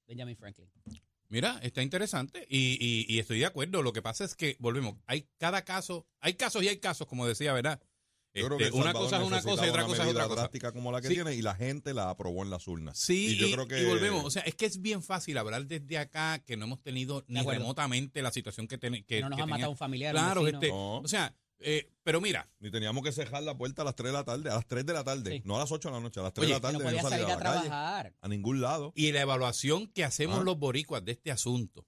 Benjamin 0.07 0.37
Franklin. 0.37 0.71
Mira, 1.29 1.59
está 1.63 1.83
interesante 1.83 2.47
y, 2.51 2.77
y- 2.81 3.07
y 3.09 3.19
estoy 3.19 3.39
de 3.41 3.47
acuerdo. 3.47 3.83
Lo 3.83 3.93
que 3.95 4.03
pasa 4.03 4.25
es 4.25 4.37
que, 4.37 4.57
volvemos, 4.61 4.97
hay 5.07 5.27
cada 5.39 5.65
caso, 5.65 6.07
hay 6.21 6.35
casos 6.35 6.63
y 6.63 6.69
hay 6.69 6.77
casos, 6.81 7.07
como 7.09 7.27
decía, 7.27 7.53
¿verdad? 7.53 7.81
Yo 8.41 8.47
creo 8.47 8.59
Este, 8.59 8.71
que 8.71 8.77
una 8.77 8.93
cosa 8.93 9.17
es 9.21 9.27
una 9.27 9.43
cosa 9.43 9.67
y 9.67 9.69
otra 9.71 9.85
cosa 9.85 10.03
es 10.05 10.09
otra 10.11 10.25
cosa. 10.25 10.41
drástica 10.43 10.73
como 10.73 10.93
la 10.93 11.01
que 11.01 11.09
Sí. 11.09 11.15
tiene 11.15 11.35
y 11.35 11.43
la 11.43 11.55
gente 11.55 11.93
la 11.95 12.11
aprobó 12.11 12.43
en 12.43 12.51
las 12.51 12.67
urnas. 12.69 12.99
Sí, 12.99 13.29
y 13.35 13.37
yo 13.37 13.51
creo 13.53 13.67
que 13.69 13.83
y 13.83 13.85
volvemos. 13.87 14.25
O 14.25 14.31
sea, 14.31 14.43
es 14.43 14.55
que 14.55 14.67
es 14.67 14.81
bien 14.81 15.03
fácil 15.03 15.39
hablar 15.39 15.67
desde 15.67 15.99
acá 15.99 16.39
que 16.45 16.57
no 16.57 16.65
hemos 16.67 16.83
tenido 16.83 17.25
ni 17.29 17.41
remotamente 17.43 18.23
la 18.23 18.31
situación 18.33 18.67
que, 18.69 18.79
ten- 18.79 19.05
que, 19.05 19.21
no 19.21 19.29
nos 19.31 19.37
que 19.37 19.43
ha 19.43 19.47
matado 19.47 19.71
un 19.71 19.77
familiar. 19.77 20.15
un 20.15 20.21
Claro, 20.21 20.43
vecino. 20.43 20.59
este, 20.63 20.69
No. 20.73 20.99
o 20.99 21.09
sea, 21.09 21.35
eh, 21.59 21.91
pero 22.03 22.21
mira, 22.21 22.47
ni 22.61 22.71
teníamos 22.71 23.03
que 23.03 23.13
cerrar 23.13 23.43
la 23.43 23.57
puerta 23.57 23.81
a 23.83 23.85
las 23.87 23.95
3 23.97 24.11
de 24.13 24.19
la 24.19 24.25
tarde, 24.25 24.51
a 24.51 24.55
las 24.57 24.67
3 24.67 24.85
de 24.85 24.93
la 24.93 25.03
tarde, 25.05 25.31
Sí. 25.33 25.43
no 25.47 25.57
a 25.57 25.61
las 25.61 25.73
8 25.73 25.89
de 25.89 25.95
la 25.95 26.01
noche, 26.01 26.21
a 26.21 26.23
las 26.25 26.33
3 26.35 26.45
Oye, 26.45 26.53
de 26.55 26.59
la 26.59 26.61
tarde 26.61 26.79
no 26.79 26.85
podía 26.85 27.03
no 27.03 27.09
salir 27.09 27.25
a 27.25 27.29
a 27.29 27.37
la 27.37 27.43
calle, 27.43 27.69
trabajar. 27.69 28.15
a 28.21 28.29
ningún 28.29 28.61
lado. 28.61 28.93
y 28.95 29.11
la 29.13 29.23
evaluación 29.23 29.87
que 29.89 30.05
hacemos 30.05 30.41
Ah. 30.41 30.45
los 30.45 30.59
boricuas 30.59 31.03
de 31.05 31.13
este 31.13 31.31
asunto, 31.31 31.87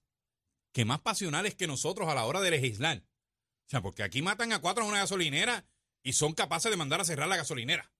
que 0.73 0.85
más 0.85 1.01
pasionales 1.01 1.53
que 1.55 1.67
nosotros 1.67 2.07
a 2.09 2.15
la 2.15 2.25
hora 2.25 2.41
de 2.41 2.51
legislar. 2.51 3.03
O 3.67 3.69
sea, 3.69 3.81
porque 3.83 4.01
aquí 4.01 4.23
matan 4.23 4.51
a 4.53 4.59
cuatro 4.61 4.83
en 4.83 4.89
una 4.89 4.99
gasolinera 4.99 5.63
y 6.03 6.13
son 6.13 6.33
capaces 6.33 6.71
de 6.71 6.77
mandar 6.77 7.01
a 7.01 7.05
cerrar 7.05 7.27
la 7.27 7.37
gasolinera. 7.37 7.91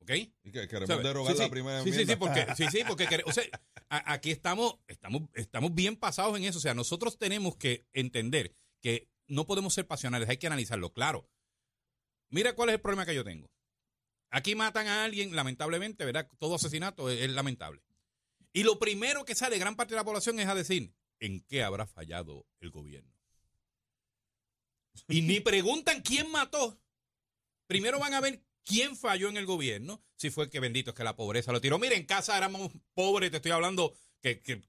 ¿Ok? 0.00 0.10
Y 0.44 0.52
que 0.52 0.68
queremos 0.68 0.88
¿Sabes? 0.88 1.04
derogar 1.04 1.32
Sí, 1.32 1.38
la 1.38 1.44
sí. 1.46 1.50
primera 1.50 1.82
Sí, 1.82 1.90
sí, 1.90 1.96
sí, 1.96 2.02
enmienda. 2.02 2.18
porque, 2.18 2.54
sí, 2.56 2.64
sí, 2.70 2.84
porque 2.86 3.22
o 3.26 3.32
sea, 3.32 3.44
a- 3.90 4.12
aquí 4.12 4.30
estamos, 4.30 4.78
estamos, 4.86 5.22
estamos 5.34 5.74
bien 5.74 5.96
pasados 5.96 6.36
en 6.36 6.44
eso. 6.44 6.58
O 6.58 6.62
sea, 6.62 6.74
nosotros 6.74 7.18
tenemos 7.18 7.56
que 7.56 7.86
entender 7.92 8.54
que 8.80 9.08
no 9.26 9.44
podemos 9.46 9.74
ser 9.74 9.86
pasionales, 9.86 10.28
hay 10.28 10.36
que 10.38 10.46
analizarlo, 10.46 10.92
claro. 10.92 11.28
Mira 12.30 12.54
cuál 12.54 12.68
es 12.70 12.74
el 12.76 12.80
problema 12.80 13.04
que 13.06 13.14
yo 13.14 13.24
tengo. 13.24 13.50
Aquí 14.30 14.54
matan 14.54 14.86
a 14.86 15.04
alguien, 15.04 15.34
lamentablemente, 15.34 16.04
¿verdad? 16.04 16.28
Todo 16.38 16.54
asesinato 16.56 17.10
es, 17.10 17.20
es 17.22 17.30
lamentable. 17.30 17.82
Y 18.52 18.62
lo 18.62 18.78
primero 18.78 19.24
que 19.24 19.34
sale 19.34 19.58
gran 19.58 19.74
parte 19.76 19.94
de 19.94 19.96
la 20.00 20.04
población 20.04 20.38
es 20.38 20.46
a 20.46 20.54
decir, 20.54 20.94
¿en 21.18 21.40
qué 21.42 21.62
habrá 21.62 21.86
fallado 21.86 22.46
el 22.60 22.70
gobierno? 22.70 23.12
Y 25.08 25.22
ni 25.22 25.40
preguntan 25.40 26.02
quién 26.02 26.30
mató. 26.30 26.78
Primero 27.68 28.00
van 28.00 28.14
a 28.14 28.20
ver 28.20 28.42
quién 28.64 28.96
falló 28.96 29.28
en 29.28 29.36
el 29.36 29.46
gobierno. 29.46 30.02
Si 30.16 30.30
fue 30.30 30.50
que 30.50 30.58
bendito 30.58 30.90
es 30.90 30.96
que 30.96 31.04
la 31.04 31.14
pobreza 31.14 31.52
lo 31.52 31.60
tiró. 31.60 31.78
Mira, 31.78 31.94
en 31.94 32.04
casa 32.06 32.36
éramos 32.36 32.72
pobres, 32.94 33.30
te 33.30 33.36
estoy 33.36 33.52
hablando 33.52 33.94
que, 34.20 34.40
que 34.42 34.60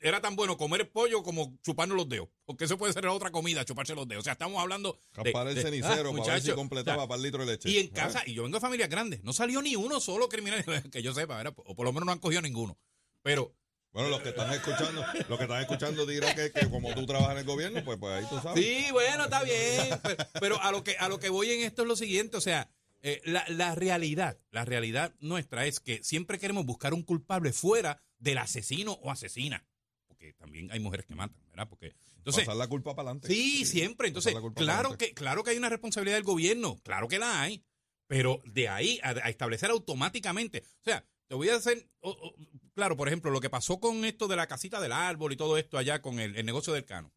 era 0.00 0.20
tan 0.20 0.36
bueno 0.36 0.56
comer 0.56 0.90
pollo 0.90 1.22
como 1.22 1.58
chuparnos 1.62 1.96
los 1.96 2.08
dedos. 2.08 2.28
Porque 2.44 2.64
eso 2.64 2.76
puede 2.78 2.92
ser 2.92 3.06
otra 3.06 3.30
comida, 3.30 3.64
chuparse 3.64 3.94
los 3.94 4.06
dedos. 4.08 4.22
O 4.22 4.24
sea, 4.24 4.32
estamos 4.34 4.60
hablando. 4.60 4.98
Capar 5.12 5.48
el 5.48 5.54
de- 5.54 5.62
cenicero 5.62 6.10
ah, 6.10 6.16
para 6.18 6.34
ver 6.34 6.42
si 6.42 6.52
completaba 6.52 6.98
o 6.98 7.00
sea, 7.02 7.08
para 7.08 7.16
el 7.16 7.22
litro 7.22 7.44
de 7.44 7.52
leche. 7.52 7.70
y 7.70 7.78
en 7.78 7.86
Ah. 7.88 7.94
casa, 7.94 8.22
y 8.26 8.34
yo 8.34 8.42
vengo 8.42 8.56
de 8.56 8.60
familias 8.60 8.88
grandes, 8.88 9.22
no 9.24 9.32
salió 9.32 9.60
ni 9.62 9.76
uno 9.76 10.00
solo 10.00 10.28
criminal, 10.28 10.64
que 10.92 11.02
yo 11.02 11.12
sepa, 11.14 11.36
¿verdad? 11.36 11.54
o 11.56 11.74
por 11.74 11.84
lo 11.86 11.92
menos 11.92 12.06
no 12.06 12.12
han 12.12 12.18
cogido 12.18 12.42
ninguno. 12.42 12.78
Pero, 13.22 13.54
Bueno, 13.92 14.08
los 14.08 14.20
que 14.22 14.28
están 14.28 14.52
escuchando, 14.52 15.04
los 15.28 15.38
que 15.38 15.44
están 15.44 15.60
escuchando 15.62 16.06
dirán 16.06 16.34
que, 16.36 16.52
que 16.52 16.68
como 16.70 16.94
tú 16.94 17.06
trabajas 17.06 17.32
en 17.32 17.38
el 17.38 17.44
gobierno, 17.44 17.82
pues, 17.84 17.98
pues 17.98 18.12
ahí 18.14 18.24
tú 18.30 18.40
sabes. 18.40 18.64
sí, 18.64 18.86
bueno, 18.92 19.24
está 19.24 19.42
bien. 19.42 19.98
Pero, 20.02 20.16
pero 20.40 20.62
a 20.62 20.70
lo 20.70 20.84
que 20.84 20.96
a 20.96 21.08
lo 21.08 21.18
que 21.18 21.28
voy 21.28 21.50
en 21.50 21.60
esto 21.62 21.82
es 21.82 21.88
lo 21.88 21.96
siguiente, 21.96 22.36
o 22.36 22.40
sea, 22.40 22.70
eh, 23.02 23.20
la, 23.24 23.44
la 23.48 23.74
realidad, 23.74 24.38
la 24.52 24.64
realidad 24.64 25.12
nuestra 25.20 25.66
es 25.66 25.80
que 25.80 26.04
siempre 26.04 26.38
queremos 26.38 26.66
buscar 26.66 26.94
un 26.94 27.02
culpable 27.02 27.52
fuera 27.52 28.00
del 28.18 28.38
asesino 28.38 28.92
o 29.02 29.10
asesina. 29.10 29.64
Porque 30.06 30.34
también 30.34 30.70
hay 30.70 30.78
mujeres 30.80 31.06
que 31.06 31.14
matan, 31.16 31.42
¿verdad? 31.48 31.66
Porque 31.68 31.94
entonces 32.18 32.44
Pasar 32.44 32.58
la 32.58 32.68
culpa 32.68 32.94
para 32.94 33.08
adelante. 33.10 33.26
Sí, 33.28 33.64
siempre. 33.64 34.08
Entonces, 34.08 34.34
claro 34.54 34.96
que, 34.98 35.14
claro 35.14 35.42
que 35.42 35.50
hay 35.52 35.56
una 35.56 35.68
responsabilidad 35.70 36.16
del 36.16 36.24
gobierno, 36.24 36.78
claro 36.84 37.08
que 37.08 37.18
la 37.18 37.40
hay, 37.42 37.64
pero 38.06 38.40
de 38.44 38.68
ahí 38.68 39.00
a, 39.02 39.10
a 39.10 39.30
establecer 39.30 39.70
automáticamente, 39.70 40.62
o 40.80 40.84
sea, 40.84 41.04
te 41.26 41.34
voy 41.34 41.48
a 41.48 41.54
hacer, 41.56 41.88
o- 42.00 42.10
o, 42.10 42.34
claro, 42.80 42.96
por 42.96 43.08
ejemplo, 43.08 43.30
lo 43.30 43.40
que 43.40 43.50
pasó 43.50 43.78
con 43.78 44.04
esto 44.06 44.26
de 44.26 44.36
la 44.36 44.46
casita 44.46 44.80
del 44.80 44.92
árbol 44.92 45.32
y 45.32 45.36
todo 45.36 45.58
esto 45.58 45.76
allá 45.76 46.00
con 46.00 46.18
el, 46.18 46.34
el 46.34 46.46
negocio 46.46 46.72
del 46.72 46.86
cano. 46.86 47.12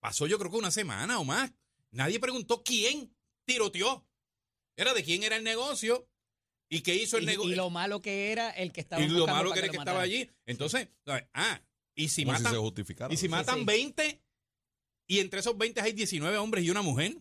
Pasó 0.00 0.26
yo 0.28 0.38
creo 0.38 0.50
que 0.50 0.58
una 0.58 0.70
semana 0.70 1.18
o 1.18 1.24
más. 1.24 1.52
Nadie 1.90 2.20
preguntó 2.20 2.62
quién 2.62 3.12
tiroteó. 3.44 4.06
Era 4.76 4.94
de 4.94 5.02
quién 5.02 5.24
era 5.24 5.34
el 5.36 5.42
negocio 5.42 6.08
y 6.70 6.82
qué 6.82 6.94
hizo 6.94 7.18
el 7.18 7.26
negocio. 7.26 7.52
y 7.52 7.56
lo 7.56 7.68
malo 7.68 8.00
que 8.00 8.30
era 8.30 8.50
el 8.50 8.72
que 8.72 8.80
estaba 8.80 9.02
Y 9.02 9.08
lo 9.08 9.26
malo 9.26 9.52
que 9.52 9.58
era 9.58 9.68
que 9.70 9.76
estaba 9.76 10.02
allí. 10.02 10.20
allí. 10.22 10.30
Entonces, 10.46 10.88
ah, 11.34 11.60
y 11.96 12.08
si 12.10 12.24
Como 12.24 12.36
si 12.36 12.42
matan, 12.44 12.52
se 12.54 12.60
justificara. 12.60 13.12
y 13.12 13.16
si 13.16 13.22
Sí, 13.22 13.28
matan 13.28 13.58
sí. 13.60 13.64
20 13.64 14.22
y 15.08 15.18
entre 15.18 15.40
esos 15.40 15.58
20 15.58 15.80
hay 15.80 15.92
19 15.94 16.36
hombres 16.36 16.62
y 16.64 16.70
una 16.70 16.82
mujer, 16.82 17.16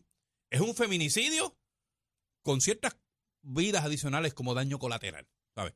es 0.51 0.62
un 0.62 0.75
feminicidio 0.75 1.58
con 2.43 2.62
ciertas 2.62 2.95
vidas 3.41 3.84
adicionales 3.86 4.36
como 4.36 4.53
daño 4.53 4.77
colateral, 4.77 5.27
¿sabes? 5.56 5.73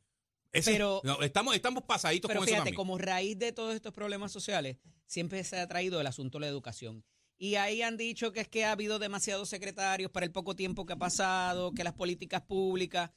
Ese- 0.53 0.71
Pero- 0.73 1.01
no, 1.03 1.21
estamos, 1.21 1.55
estamos 1.55 1.83
pasaditos 1.83 2.27
Pero 2.27 2.39
con 2.41 2.47
eso 2.47 2.51
fíjate, 2.55 2.69
también. 2.71 2.75
como 2.75 2.97
raíz 2.97 3.37
de 3.39 3.51
todos 3.53 3.73
estos 3.75 3.93
problemas 3.93 4.31
sociales, 4.31 4.77
siempre 5.05 5.43
se 5.43 5.59
ha 5.59 5.67
traído 5.67 6.01
el 6.01 6.07
asunto 6.07 6.37
de 6.37 6.41
la 6.41 6.47
educación. 6.47 7.03
Y 7.37 7.55
ahí 7.55 7.81
han 7.81 7.97
dicho 7.97 8.31
que 8.33 8.41
es 8.41 8.47
que 8.47 8.65
ha 8.65 8.71
habido 8.73 8.99
demasiados 8.99 9.49
secretarios 9.49 10.11
para 10.11 10.25
el 10.25 10.31
poco 10.31 10.55
tiempo 10.55 10.85
que 10.85 10.93
ha 10.93 10.97
pasado, 10.97 11.71
que 11.73 11.83
las 11.83 11.93
políticas 11.93 12.41
públicas. 12.41 13.11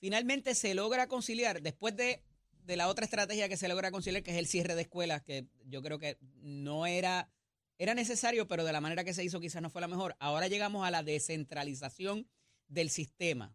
Finalmente 0.00 0.54
se 0.54 0.74
logra 0.74 1.06
conciliar, 1.06 1.60
después 1.62 1.94
de, 1.94 2.24
de 2.64 2.76
la 2.76 2.88
otra 2.88 3.04
estrategia 3.04 3.48
que 3.48 3.56
se 3.56 3.68
logra 3.68 3.90
conciliar, 3.90 4.22
que 4.22 4.30
es 4.32 4.38
el 4.38 4.46
cierre 4.46 4.74
de 4.74 4.82
escuelas, 4.82 5.22
que 5.22 5.46
yo 5.66 5.82
creo 5.82 5.98
que 5.98 6.16
no 6.40 6.86
era, 6.86 7.30
era 7.78 7.94
necesario, 7.94 8.48
pero 8.48 8.64
de 8.64 8.72
la 8.72 8.80
manera 8.80 9.04
que 9.04 9.14
se 9.14 9.22
hizo 9.22 9.38
quizás 9.40 9.60
no 9.62 9.70
fue 9.70 9.82
la 9.82 9.88
mejor. 9.88 10.16
Ahora 10.18 10.48
llegamos 10.48 10.86
a 10.86 10.90
la 10.90 11.02
descentralización 11.04 12.26
del 12.68 12.90
sistema. 12.90 13.54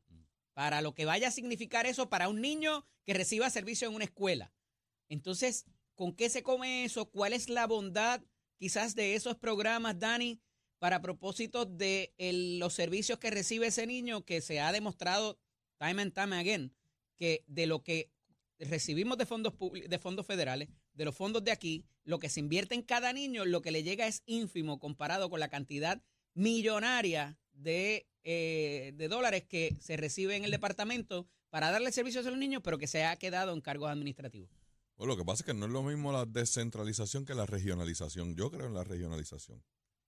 Para 0.55 0.81
lo 0.81 0.95
que 0.95 1.05
vaya 1.05 1.27
a 1.27 1.31
significar 1.31 1.85
eso 1.85 2.09
para 2.09 2.27
un 2.27 2.41
niño 2.41 2.87
que 3.05 3.13
reciba 3.13 3.47
servicio 3.51 3.87
en 3.87 3.93
una 3.93 4.05
escuela. 4.05 4.51
Entonces, 5.07 5.65
¿con 5.93 6.15
qué 6.15 6.31
se 6.31 6.41
come 6.41 6.85
eso? 6.85 7.11
¿Cuál 7.11 7.33
es 7.33 7.47
la 7.49 7.67
bondad 7.67 8.23
quizás 8.57 8.95
de 8.95 9.13
esos 9.13 9.35
programas, 9.35 9.99
Dani, 9.99 10.41
para 10.79 11.01
propósito 11.01 11.65
de 11.65 12.13
los 12.59 12.73
servicios 12.73 13.19
que 13.19 13.29
recibe 13.29 13.67
ese 13.67 13.85
niño 13.85 14.25
que 14.25 14.41
se 14.41 14.59
ha 14.59 14.71
demostrado 14.71 15.37
time 15.77 16.01
and 16.01 16.13
time 16.13 16.35
again 16.35 16.73
que 17.17 17.43
de 17.47 17.67
lo 17.67 17.83
que 17.83 18.11
recibimos 18.59 19.17
de 19.17 19.25
fondos 19.25 19.53
de 19.87 19.99
fondos 19.99 20.25
federales, 20.25 20.69
de 20.93 21.05
los 21.05 21.15
fondos 21.15 21.43
de 21.43 21.51
aquí, 21.51 21.85
lo 22.03 22.19
que 22.19 22.29
se 22.29 22.39
invierte 22.39 22.75
en 22.75 22.81
cada 22.81 23.11
niño, 23.13 23.45
lo 23.45 23.61
que 23.61 23.71
le 23.71 23.83
llega 23.83 24.07
es 24.07 24.23
ínfimo 24.25 24.79
comparado 24.79 25.29
con 25.29 25.39
la 25.39 25.49
cantidad 25.49 26.01
millonaria 26.33 27.37
de, 27.51 28.07
eh, 28.25 28.91
de 28.95 29.07
dólares 29.07 29.43
que 29.43 29.77
se 29.79 29.95
recibe 29.95 30.35
en 30.35 30.43
el 30.43 30.51
departamento 30.51 31.27
para 31.49 31.71
darle 31.71 31.91
servicios 31.91 32.25
a 32.25 32.29
los 32.29 32.39
niños, 32.39 32.61
pero 32.63 32.77
que 32.77 32.87
se 32.87 33.05
ha 33.05 33.15
quedado 33.15 33.53
en 33.53 33.61
cargos 33.61 33.89
administrativos. 33.89 34.49
Bueno, 34.97 35.13
lo 35.13 35.17
que 35.17 35.25
pasa 35.25 35.43
es 35.43 35.45
que 35.45 35.53
no 35.53 35.65
es 35.65 35.71
lo 35.71 35.83
mismo 35.83 36.11
la 36.11 36.25
descentralización 36.25 37.25
que 37.25 37.35
la 37.35 37.45
regionalización. 37.45 38.35
Yo 38.35 38.49
creo 38.49 38.67
en 38.67 38.73
la 38.73 38.83
regionalización. 38.83 39.63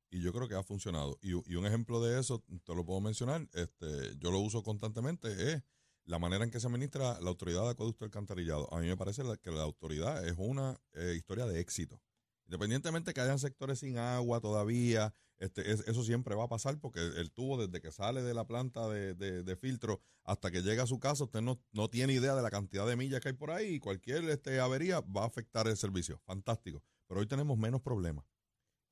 Y 0.10 0.22
yo 0.22 0.34
creo 0.34 0.48
que 0.48 0.56
ha 0.56 0.64
funcionado. 0.64 1.20
Y, 1.22 1.34
un 1.34 1.66
ejemplo 1.66 2.02
de 2.02 2.20
eso, 2.20 2.44
te 2.64 2.74
lo 2.74 2.86
puedo 2.86 3.02
mencionar, 3.02 3.48
este, 3.54 4.18
yo 4.18 4.32
lo 4.32 4.40
uso 4.40 4.64
constantemente, 4.64 5.54
es 5.54 5.64
la 6.06 6.18
manera 6.20 6.46
en 6.46 6.52
que 6.52 6.60
se 6.60 6.68
administra 6.68 7.20
la 7.20 7.30
autoridad 7.30 7.64
de 7.64 7.72
acueducto 7.72 8.06
alcantarillado. 8.06 8.74
A 8.74 8.80
mí 8.80 8.88
me 8.88 8.96
parece 8.96 9.24
que 9.42 9.52
la 9.52 9.64
autoridad 9.64 10.26
es 10.26 10.36
una 10.38 10.80
eh, 10.94 11.14
historia 11.18 11.46
de 11.46 11.60
éxito. 11.60 12.02
Independientemente 12.46 13.14
que 13.14 13.20
hayan 13.20 13.40
sectores 13.40 13.80
sin 13.80 13.98
agua 13.98 14.40
todavía, 14.40 15.14
este, 15.40 15.72
es- 15.72 15.88
eso 15.88 16.04
siempre 16.04 16.36
va 16.36 16.46
a 16.46 16.50
pasar 16.50 16.80
porque 16.80 17.00
el 17.00 17.32
tubo 17.32 17.58
desde 17.66 17.82
que 17.82 17.92
sale 17.92 18.22
de 18.24 18.34
la 18.34 18.46
planta 18.48 18.88
de, 18.90 19.14
de- 19.14 19.56
filtro 19.58 20.02
hasta 20.24 20.52
que 20.52 20.62
llega 20.62 20.84
a 20.84 20.88
su 20.88 21.00
casa, 21.00 21.24
usted 21.24 21.42
no, 21.42 21.60
no 21.72 21.90
tiene 21.90 22.14
idea 22.14 22.36
de 22.36 22.42
la 22.42 22.52
cantidad 22.52 22.86
de 22.86 22.96
millas 22.96 23.22
que 23.22 23.30
hay 23.30 23.34
por 23.34 23.52
ahí 23.52 23.76
y 23.76 23.80
cualquier 23.80 24.24
este, 24.30 24.60
avería 24.60 25.00
va 25.02 25.24
a 25.24 25.28
afectar 25.28 25.68
el 25.68 25.78
servicio. 25.78 26.20
Fantástico. 26.26 26.84
Pero 27.08 27.22
hoy 27.22 27.28
tenemos 27.28 27.58
menos 27.58 27.82
problemas. 27.82 28.26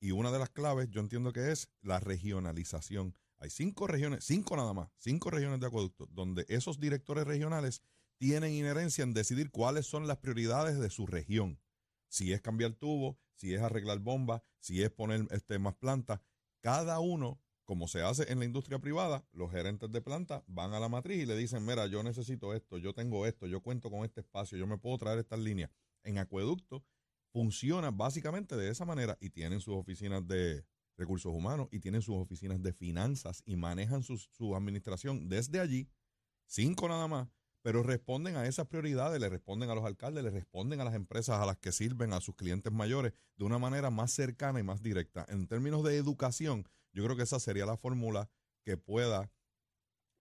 Y 0.00 0.10
una 0.10 0.30
de 0.32 0.38
las 0.38 0.50
claves 0.50 0.88
yo 0.90 1.00
entiendo 1.00 1.32
que 1.32 1.52
es 1.52 1.68
la 1.82 2.00
regionalización. 2.00 3.14
Hay 3.38 3.50
cinco 3.50 3.86
regiones, 3.86 4.24
cinco 4.24 4.56
nada 4.56 4.72
más, 4.72 4.88
cinco 4.96 5.30
regiones 5.30 5.60
de 5.60 5.66
acueducto, 5.66 6.06
donde 6.10 6.44
esos 6.48 6.80
directores 6.80 7.24
regionales 7.26 7.82
tienen 8.18 8.52
inherencia 8.54 9.04
en 9.04 9.12
decidir 9.12 9.50
cuáles 9.50 9.86
son 9.86 10.06
las 10.06 10.16
prioridades 10.18 10.78
de 10.78 10.88
su 10.90 11.06
región. 11.06 11.60
Si 12.08 12.32
es 12.32 12.40
cambiar 12.40 12.72
tubo, 12.74 13.18
si 13.34 13.52
es 13.54 13.60
arreglar 13.60 13.98
bombas, 13.98 14.42
si 14.58 14.82
es 14.82 14.90
poner 14.90 15.26
este, 15.30 15.58
más 15.58 15.74
plantas. 15.74 16.20
Cada 16.66 16.98
uno, 16.98 17.40
como 17.64 17.86
se 17.86 18.02
hace 18.02 18.32
en 18.32 18.40
la 18.40 18.44
industria 18.44 18.80
privada, 18.80 19.24
los 19.30 19.52
gerentes 19.52 19.88
de 19.92 20.00
planta 20.00 20.42
van 20.48 20.72
a 20.72 20.80
la 20.80 20.88
matriz 20.88 21.22
y 21.22 21.24
le 21.24 21.36
dicen, 21.36 21.64
mira, 21.64 21.86
yo 21.86 22.02
necesito 22.02 22.54
esto, 22.54 22.76
yo 22.76 22.92
tengo 22.92 23.24
esto, 23.24 23.46
yo 23.46 23.60
cuento 23.60 23.88
con 23.88 24.04
este 24.04 24.22
espacio, 24.22 24.58
yo 24.58 24.66
me 24.66 24.76
puedo 24.76 24.98
traer 24.98 25.20
estas 25.20 25.38
líneas. 25.38 25.70
En 26.02 26.18
acueducto 26.18 26.84
funciona 27.32 27.92
básicamente 27.92 28.56
de 28.56 28.68
esa 28.68 28.84
manera 28.84 29.16
y 29.20 29.30
tienen 29.30 29.60
sus 29.60 29.76
oficinas 29.76 30.26
de 30.26 30.66
recursos 30.96 31.32
humanos 31.32 31.68
y 31.70 31.78
tienen 31.78 32.02
sus 32.02 32.16
oficinas 32.16 32.60
de 32.60 32.72
finanzas 32.72 33.44
y 33.46 33.54
manejan 33.54 34.02
su, 34.02 34.18
su 34.18 34.56
administración 34.56 35.28
desde 35.28 35.60
allí, 35.60 35.88
cinco 36.46 36.88
nada 36.88 37.06
más, 37.06 37.28
pero 37.66 37.82
responden 37.82 38.36
a 38.36 38.46
esas 38.46 38.68
prioridades, 38.68 39.20
le 39.20 39.28
responden 39.28 39.70
a 39.70 39.74
los 39.74 39.84
alcaldes, 39.84 40.22
le 40.22 40.30
responden 40.30 40.80
a 40.80 40.84
las 40.84 40.94
empresas 40.94 41.40
a 41.40 41.46
las 41.46 41.56
que 41.56 41.72
sirven, 41.72 42.12
a 42.12 42.20
sus 42.20 42.36
clientes 42.36 42.72
mayores, 42.72 43.12
de 43.34 43.44
una 43.44 43.58
manera 43.58 43.90
más 43.90 44.12
cercana 44.12 44.60
y 44.60 44.62
más 44.62 44.84
directa. 44.84 45.26
En 45.28 45.48
términos 45.48 45.82
de 45.82 45.96
educación, 45.96 46.68
yo 46.92 47.02
creo 47.02 47.16
que 47.16 47.24
esa 47.24 47.40
sería 47.40 47.66
la 47.66 47.76
fórmula 47.76 48.30
que 48.62 48.76
pueda 48.76 49.32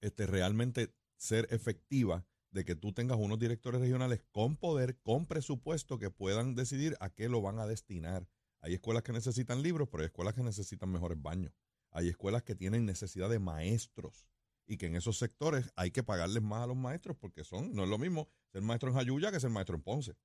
este, 0.02 0.26
realmente 0.26 0.92
ser 1.18 1.48
efectiva 1.52 2.26
de 2.50 2.66
que 2.66 2.74
tú 2.74 2.94
tengas 2.94 3.20
unos 3.20 3.38
directores 3.38 3.80
regionales 3.80 4.24
con 4.32 4.58
poder, 4.58 4.98
con 5.04 5.28
presupuesto, 5.28 6.00
que 6.00 6.10
puedan 6.10 6.56
decidir 6.56 6.98
a 7.00 7.12
qué 7.12 7.30
lo 7.30 7.44
van 7.44 7.60
a 7.60 7.68
destinar. 7.68 8.28
Hay 8.60 8.74
escuelas 8.74 9.04
que 9.04 9.14
necesitan 9.14 9.62
libros, 9.62 9.88
pero 9.92 10.02
hay 10.02 10.08
escuelas 10.08 10.34
que 10.34 10.42
necesitan 10.42 10.92
mejores 10.92 11.22
baños. 11.22 11.54
Hay 11.92 12.10
escuelas 12.10 12.42
que 12.42 12.56
tienen 12.56 12.88
necesidad 12.88 13.30
de 13.30 13.38
maestros 13.38 14.26
y 14.68 14.78
que 14.78 14.88
en 14.88 14.96
esos 14.96 15.18
sectores 15.18 15.72
hay 15.76 15.92
que 15.92 16.04
pagarles 16.04 16.42
más 16.42 16.64
a 16.64 16.68
los 16.68 16.78
maestros 16.78 17.18
porque 17.20 17.44
son, 17.44 17.74
no 17.74 17.84
es 17.84 17.90
lo 17.90 17.98
mismo 17.98 18.30
ser 18.52 18.62
maestro 18.62 18.90
en 18.90 18.96
Jayuya 18.96 19.32
que 19.32 19.40
ser 19.40 19.50
maestro 19.50 19.76
en 19.76 19.84
Ponce. 19.84 20.16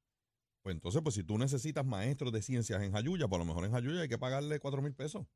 Pues 0.62 0.74
entonces, 0.74 1.00
pues 1.02 1.14
si 1.14 1.24
tú 1.24 1.38
necesitas 1.38 1.84
maestros 1.84 2.32
de 2.32 2.42
ciencias 2.42 2.82
en 2.82 2.92
Jayuya, 2.92 3.28
por 3.28 3.30
pues 3.30 3.40
lo 3.40 3.44
mejor 3.46 3.64
en 3.64 3.72
Jayuya 3.72 4.02
hay 4.02 4.08
que 4.08 4.18
pagarle 4.18 4.60
cuatro 4.60 4.82
mil 4.82 4.94
pesos 4.94 5.26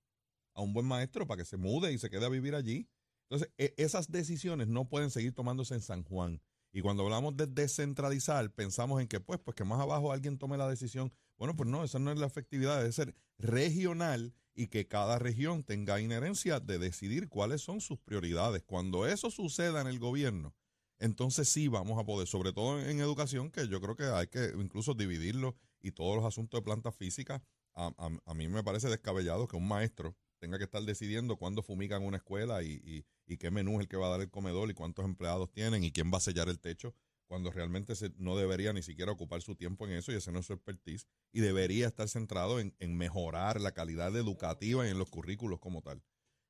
a 0.54 0.62
un 0.62 0.72
buen 0.72 0.86
maestro 0.86 1.26
para 1.26 1.38
que 1.38 1.44
se 1.44 1.56
mude 1.56 1.92
y 1.92 1.98
se 1.98 2.10
quede 2.10 2.26
a 2.26 2.28
vivir 2.28 2.54
allí. 2.54 2.88
Entonces, 3.28 3.52
e, 3.58 3.74
esas 3.76 4.10
decisiones 4.10 4.68
no 4.68 4.88
pueden 4.88 5.10
seguir 5.10 5.34
tomándose 5.34 5.74
en 5.74 5.80
San 5.80 6.04
Juan. 6.04 6.42
Y 6.72 6.82
cuando 6.82 7.04
hablamos 7.04 7.36
de 7.36 7.46
descentralizar, 7.46 8.52
pensamos 8.52 9.00
en 9.00 9.08
que, 9.08 9.20
pues, 9.20 9.40
pues 9.40 9.54
que 9.54 9.64
más 9.64 9.80
abajo 9.80 10.12
alguien 10.12 10.38
tome 10.38 10.56
la 10.58 10.68
decisión. 10.68 11.12
Bueno, 11.38 11.56
pues 11.56 11.68
no, 11.68 11.84
esa 11.84 11.98
no 11.98 12.12
es 12.12 12.18
la 12.18 12.26
efectividad, 12.26 12.78
debe 12.78 12.92
ser 12.92 13.14
regional 13.38 14.34
y 14.54 14.68
que 14.68 14.86
cada 14.86 15.18
región 15.18 15.64
tenga 15.64 16.00
inherencia 16.00 16.60
de 16.60 16.78
decidir 16.78 17.28
cuáles 17.28 17.62
son 17.62 17.80
sus 17.80 17.98
prioridades. 17.98 18.62
Cuando 18.62 19.06
eso 19.06 19.30
suceda 19.30 19.80
en 19.80 19.86
el 19.86 19.98
gobierno, 19.98 20.54
entonces 20.98 21.48
sí 21.48 21.68
vamos 21.68 21.98
a 21.98 22.04
poder, 22.04 22.28
sobre 22.28 22.52
todo 22.52 22.80
en, 22.80 23.00
educación, 23.00 23.50
que 23.50 23.68
yo 23.68 23.80
creo 23.80 23.96
que 23.96 24.04
hay 24.04 24.28
que 24.28 24.52
incluso 24.56 24.94
dividirlo 24.94 25.56
y 25.82 25.92
todos 25.92 26.16
los 26.16 26.24
asuntos 26.24 26.60
de 26.60 26.64
planta 26.64 26.92
física. 26.92 27.42
A, 27.74 27.90
a 28.24 28.34
mí 28.34 28.46
me 28.48 28.62
parece 28.62 28.88
descabellado 28.88 29.48
que 29.48 29.56
un 29.56 29.66
maestro 29.66 30.16
tenga 30.44 30.58
que 30.58 30.64
estar 30.64 30.82
decidiendo 30.82 31.38
cuándo 31.38 31.62
fumigan 31.62 32.02
una 32.02 32.18
escuela 32.18 32.62
y, 32.62 33.06
qué 33.38 33.50
menú 33.50 33.76
es 33.76 33.80
el 33.80 33.88
que 33.88 33.96
va 33.96 34.08
a 34.08 34.10
dar 34.10 34.20
el 34.20 34.30
comedor 34.30 34.70
y 34.70 34.74
cuántos 34.74 35.06
empleados 35.06 35.50
tienen 35.50 35.82
y 35.82 35.90
quién 35.90 36.12
va 36.12 36.18
a 36.18 36.20
sellar 36.20 36.50
el 36.50 36.60
techo, 36.60 36.94
cuando 37.26 37.50
realmente 37.50 37.94
se, 37.94 38.12
no 38.16 38.36
debería 38.36 38.72
ni 38.72 38.82
siquiera 38.82 39.12
ocupar 39.12 39.42
su 39.42 39.54
tiempo 39.54 39.86
en 39.86 39.92
eso 39.94 40.12
y 40.12 40.16
ese 40.16 40.32
no 40.32 40.40
es 40.40 40.46
su 40.46 40.52
expertise 40.52 41.06
y 41.32 41.40
debería 41.40 41.86
estar 41.86 42.08
centrado 42.08 42.60
en, 42.60 42.74
mejorar 42.96 43.60
la 43.60 43.72
calidad 43.72 44.14
educativa 44.16 44.86
y 44.86 44.90
en 44.90 44.98
los 44.98 45.10
currículos 45.10 45.60
como 45.60 45.82
tal. 45.82 46.02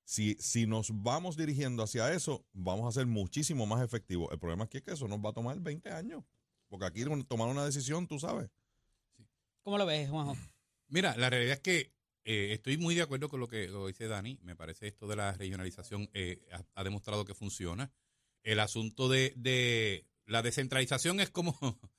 Si, 0.04 0.34
si 0.34 0.66
nos 0.66 0.90
vamos 1.02 1.36
dirigiendo 1.36 1.82
hacia 1.82 2.12
eso, 2.12 2.46
vamos 2.52 2.86
a 2.88 2.92
ser 2.98 3.06
muchísimo 3.06 3.66
más 3.66 3.82
efectivos. 3.82 4.28
El 4.32 4.38
problema 4.38 4.64
aquí 4.64 4.78
es 4.78 4.82
que 4.82 4.92
eso 4.92 5.08
nos 5.08 5.18
va 5.18 5.30
a 5.30 5.32
tomar 5.32 5.58
20 5.60 5.90
años, 5.90 6.24
porque 6.68 6.86
aquí 6.86 7.04
tomar 7.26 7.48
una 7.48 7.64
decisión, 7.64 8.06
tú 8.06 8.18
sabes. 8.18 8.50
¿Cómo 9.62 9.78
lo 9.78 9.86
ves, 9.86 10.10
Juanjo? 10.10 10.36
Mira, 10.88 11.16
la 11.16 11.30
realidad 11.30 11.54
es 11.54 11.60
que 11.60 11.94
eh, 12.24 12.52
estoy 12.52 12.78
muy 12.78 12.94
de 12.94 13.02
acuerdo 13.02 13.28
con 13.28 13.40
lo 13.40 13.48
que 13.48 13.68
dice 13.86 14.08
Dani. 14.08 14.38
Me 14.42 14.56
parece 14.56 14.88
esto 14.88 15.06
de 15.06 15.16
la 15.16 15.32
regionalización 15.32 16.10
eh, 16.14 16.46
ha, 16.74 16.84
demostrado 16.84 17.24
que 17.24 17.34
funciona. 17.34 17.92
El 18.42 18.60
asunto 18.60 19.08
de, 19.08 20.06
la 20.26 20.42
descentralización 20.42 21.20
es 21.20 21.30
como, 21.30 21.58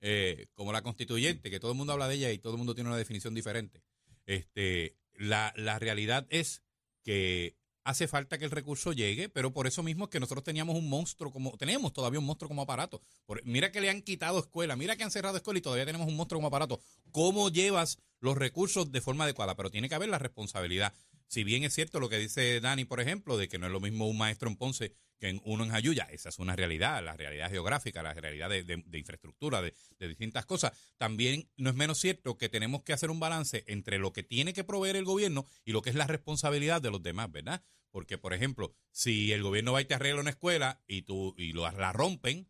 eh, 0.00 0.46
como 0.54 0.72
la 0.72 0.82
constituyente, 0.82 1.50
que 1.50 1.60
todo 1.60 1.72
el 1.72 1.76
mundo 1.76 1.92
habla 1.92 2.08
de 2.08 2.16
ella 2.16 2.32
y 2.32 2.38
todo 2.38 2.52
el 2.52 2.58
mundo 2.58 2.74
tiene 2.74 2.90
una 2.90 2.98
definición 2.98 3.34
diferente. 3.34 3.82
Este, 4.26 4.96
la, 5.14 5.52
la 5.56 5.78
realidad 5.78 6.26
es 6.30 6.62
que 7.02 7.56
hace 7.84 8.08
falta 8.08 8.36
que 8.36 8.44
el 8.44 8.50
recurso 8.50 8.92
llegue, 8.92 9.28
pero 9.28 9.52
por 9.52 9.68
eso 9.68 9.82
mismo 9.84 10.04
es 10.04 10.10
que 10.10 10.18
nosotros 10.18 10.42
teníamos 10.42 10.76
un 10.76 10.88
monstruo 10.88 11.32
como, 11.32 11.56
tenemos 11.56 11.92
todavía 11.92 12.18
un 12.18 12.26
monstruo 12.26 12.48
como 12.48 12.62
aparato. 12.62 13.00
mira 13.44 13.70
que 13.70 13.80
le 13.80 13.90
han 13.90 14.02
quitado 14.02 14.40
escuela, 14.40 14.74
mira 14.74 14.96
que 14.96 15.04
han 15.04 15.12
cerrado 15.12 15.36
escuela 15.36 15.58
y 15.58 15.62
todavía 15.62 15.86
tenemos 15.86 16.08
un 16.08 16.16
monstruo 16.16 16.38
como 16.38 16.48
aparato. 16.48 16.80
¿Cómo 17.12 17.48
llevas 17.48 17.98
los 18.20 18.36
recursos 18.36 18.90
de 18.90 19.00
forma 19.00 19.24
adecuada, 19.24 19.54
pero 19.54 19.70
tiene 19.70 19.88
que 19.88 19.94
haber 19.94 20.08
la 20.08 20.18
responsabilidad. 20.18 20.92
Si 21.28 21.44
bien 21.44 21.64
es 21.64 21.74
cierto 21.74 22.00
lo 22.00 22.08
que 22.08 22.18
dice 22.18 22.60
Dani, 22.60 22.84
por 22.84 23.00
ejemplo, 23.00 23.36
de 23.36 23.48
que 23.48 23.58
no 23.58 23.66
es 23.66 23.72
lo 23.72 23.80
mismo 23.80 24.08
un 24.08 24.18
maestro 24.18 24.48
en 24.48 24.56
Ponce 24.56 24.94
que 25.18 25.28
en 25.28 25.40
uno 25.44 25.64
en 25.64 25.70
Jayuya, 25.70 26.06
esa 26.10 26.28
es 26.28 26.38
una 26.38 26.56
realidad, 26.56 27.02
la 27.02 27.16
realidad 27.16 27.50
geográfica, 27.50 28.02
la 28.02 28.12
realidad 28.12 28.50
de, 28.50 28.98
infraestructura, 28.98 29.62
de, 29.62 29.74
distintas 29.98 30.44
cosas. 30.44 30.72
También 30.98 31.50
no 31.56 31.70
es 31.70 31.76
menos 31.76 31.98
cierto 31.98 32.36
que 32.36 32.48
tenemos 32.48 32.82
que 32.82 32.92
hacer 32.92 33.10
un 33.10 33.20
balance 33.20 33.64
entre 33.66 33.98
lo 33.98 34.12
que 34.12 34.22
tiene 34.22 34.52
que 34.52 34.64
proveer 34.64 34.96
el 34.96 35.04
gobierno 35.04 35.46
y 35.64 35.72
lo 35.72 35.82
que 35.82 35.90
es 35.90 35.96
la 35.96 36.06
responsabilidad 36.06 36.82
de 36.82 36.90
los 36.90 37.02
demás, 37.02 37.30
¿verdad? 37.32 37.64
Porque, 37.90 38.18
por 38.18 38.34
ejemplo, 38.34 38.74
si 38.90 39.32
el 39.32 39.42
gobierno 39.42 39.72
va 39.72 39.80
y 39.80 39.86
te 39.86 39.94
arregla 39.94 40.20
una 40.20 40.30
escuela 40.30 40.82
y, 40.86 41.02
tú, 41.02 41.34
y 41.38 41.52
lo, 41.52 41.70
la 41.70 41.92
rompen, 41.92 42.46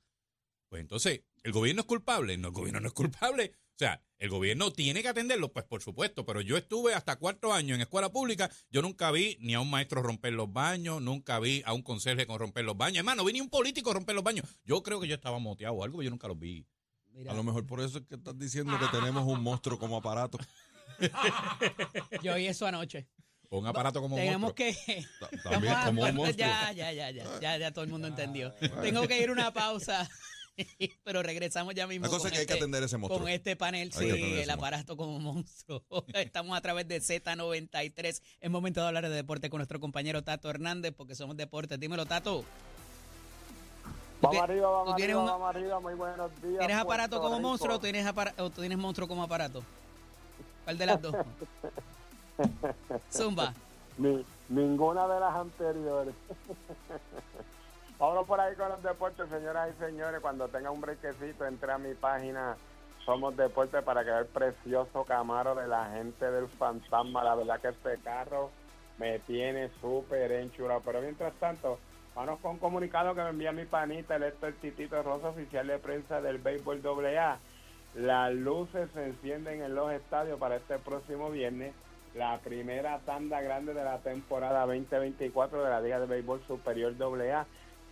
pues 0.77 0.83
entonces, 0.83 1.23
¿el 1.43 1.53
gobierno 1.53 1.81
es 1.81 1.87
culpable? 1.87 2.37
No, 2.37 2.49
el 2.49 2.55
gobierno 2.55 2.81
no 2.81 2.89
es 2.89 2.95
culpable 2.95 3.53
o 3.77 3.79
sea, 3.79 4.01
el 4.19 4.31
gobierno 4.31 4.73
tiene 4.73 5.03
que 5.03 5.09
atenderlo, 5.09 5.53
pues 5.53 5.67
por 5.67 5.83
supuesto, 5.83 6.25
pero 6.25 6.41
yo 6.41 6.57
estuve 6.57 6.95
hasta 6.95 7.17
cuarto 7.17 7.53
año 7.53 7.75
en 7.75 7.83
escuela 7.83 8.11
pública, 8.11 8.51
yo 8.71 8.81
nunca 8.81 9.11
vi 9.11 9.37
ni 9.43 9.53
a 9.53 9.61
un 9.61 9.69
maestro 9.69 10.01
romper 10.01 10.33
los 10.33 10.51
baños, 10.51 11.03
nunca 11.03 11.39
vi 11.41 11.63
a 11.67 11.75
un 11.75 11.83
conserje 11.83 12.27
con 12.27 12.39
romper 12.39 12.65
los 12.65 12.75
baños, 12.75 13.01
hermano, 13.01 13.23
vi 13.23 13.35
ni 13.35 13.43
un 13.43 13.51
político 13.51 13.93
romper 13.93 14.15
los 14.15 14.25
baños. 14.25 14.47
Yo 14.65 14.83
creo 14.83 14.99
que 14.99 15.09
yo 15.09 15.15
estaba 15.15 15.39
moteado 15.39 15.75
o 15.75 15.85
algo, 15.85 16.03
yo 16.03 16.09
nunca 16.09 16.27
los 16.27 16.39
vi. 16.39 16.67
A 17.29 17.35
lo 17.35 17.43
mejor 17.43 17.67
por 17.67 17.83
eso 17.83 17.99
es 17.99 18.07
que 18.07 18.15
estás 18.15 18.39
diciendo 18.39 18.79
que 18.79 18.87
tenemos 18.99 19.27
un 19.27 19.43
monstruo 19.43 19.79
como 19.79 19.99
aparato. 19.99 20.39
yo 22.23 22.33
oí 22.33 22.47
eso 22.47 22.67
anoche. 22.67 23.07
un 23.51 23.67
aparato 23.67 24.01
como 24.01 24.17
Tenemos 24.17 24.55
que. 24.55 24.75
También 25.43 25.75
como 25.85 26.03
un 26.03 26.15
monstruo. 26.15 26.39
Ya, 26.39 26.73
ya, 26.73 26.93
ya, 26.93 27.11
ya, 27.11 27.41
ya, 27.41 27.59
ya 27.59 27.71
todo 27.73 27.85
el 27.85 27.91
mundo 27.91 28.09
entendió. 28.09 28.55
Tengo 28.81 29.07
que 29.07 29.21
ir 29.21 29.29
a 29.29 29.33
una 29.33 29.53
pausa. 29.53 30.09
Pero 31.05 31.23
regresamos 31.23 31.75
ya 31.75 31.87
mismo. 31.87 32.07
La 32.07 32.11
cosa 32.11 32.31
que 32.31 32.39
hay 32.39 32.47
que 32.47 32.53
este 32.53 32.65
atender 32.65 32.83
ese 32.83 32.97
monstruo. 32.97 33.21
Con 33.21 33.29
este 33.29 33.57
panel, 33.57 33.93
sí, 33.93 34.09
el 34.09 34.51
aparato 34.51 34.97
como 34.97 35.19
monstruo. 35.19 35.83
Estamos 36.15 36.57
a 36.57 36.61
través 36.61 36.89
de 36.89 37.01
Z93. 37.01 38.23
Es 38.41 38.51
momento 38.51 38.81
de 38.81 38.87
hablar 38.87 39.09
de 39.09 39.15
deporte 39.15 39.51
con 39.51 39.59
nuestro 39.59 39.81
compañero 39.81 40.23
Tato 40.23 40.49
Hernández, 40.51 40.93
porque 40.97 41.15
somos 41.15 41.37
deportes. 41.37 41.79
Dímelo, 41.79 42.07
Tato. 42.07 42.45
Vamos 44.21 44.43
arriba, 44.43 44.71
vamos 44.71 44.95
arriba, 44.95 45.25
vamos 45.25 45.49
arriba, 45.55 45.81
muy 45.81 45.95
buenos 45.95 46.43
días. 46.43 46.59
¿Tienes 46.59 46.77
aparato 46.77 47.21
como 47.21 47.39
monstruo 47.39 47.77
o 47.77 47.81
tienes, 47.81 48.07
o 48.39 48.51
tienes 48.51 48.79
monstruo 48.79 49.07
como 49.07 49.23
aparato? 49.23 49.63
¿Cuál 50.65 50.79
de 50.79 50.87
las 50.87 51.03
dos? 51.03 51.15
Zumba. 53.13 53.55
ninguna 54.49 55.07
de 55.07 55.21
las 55.21 55.35
anteriores. 55.35 56.15
Vámonos 57.99 58.27
por 58.27 58.39
ahí 58.39 58.55
con 58.57 58.69
los 58.69 58.83
deportes, 58.83 59.27
señoras 59.31 59.71
y 59.75 59.83
señores. 59.83 60.21
Cuando 60.21 60.49
tenga 60.49 60.71
un 60.71 60.83
brequecito, 60.83 61.47
entre 61.47 61.73
a 61.73 61.79
mi 61.79 61.95
página 61.95 62.57
Somos 63.07 63.35
Deportes 63.35 63.83
para 63.85 64.05
que 64.05 64.11
vea 64.11 64.19
el 64.19 64.27
precioso 64.27 65.05
Camaro 65.05 65.55
de 65.55 65.67
la 65.67 65.87
gente 65.87 66.31
del 66.31 66.47
fantasma. 66.47 67.25
La 67.25 67.35
verdad 67.35 67.59
que 67.59 67.69
este 67.69 67.97
carro 68.05 68.51
me 68.99 69.19
tiene 69.21 69.71
súper 69.81 70.31
enchurado. 70.33 70.83
Pero 70.85 71.01
mientras 71.01 71.33
tanto, 71.37 71.79
vamos 72.15 72.39
con 72.41 72.53
un 72.53 72.59
comunicado 72.59 73.15
que 73.15 73.23
me 73.23 73.31
envía 73.31 73.53
mi 73.53 73.65
panita, 73.65 74.17
el 74.17 74.25
Héctor 74.25 74.53
Titito 74.61 75.03
Rosa, 75.03 75.31
oficial 75.31 75.67
de 75.67 75.79
prensa 75.79 76.21
del 76.21 76.37
Béisbol 76.37 76.83
AA. 76.85 77.39
Las 77.95 78.31
luces 78.35 78.91
se 78.93 79.07
encienden 79.07 79.63
en 79.63 79.75
los 79.75 79.91
estadios 79.91 80.39
para 80.39 80.57
este 80.57 80.79
próximo 80.79 81.31
viernes. 81.31 81.73
La 82.15 82.39
primera 82.41 82.99
tanda 83.07 83.41
grande 83.41 83.73
de 83.73 83.85
la 83.85 83.99
temporada 83.99 84.67
2024 84.67 85.63
de 85.63 85.71
la 85.71 85.81
Liga 85.81 85.99
de 85.99 86.07
Béisbol 86.07 86.43
Superior 86.47 86.95
AA 87.01 87.47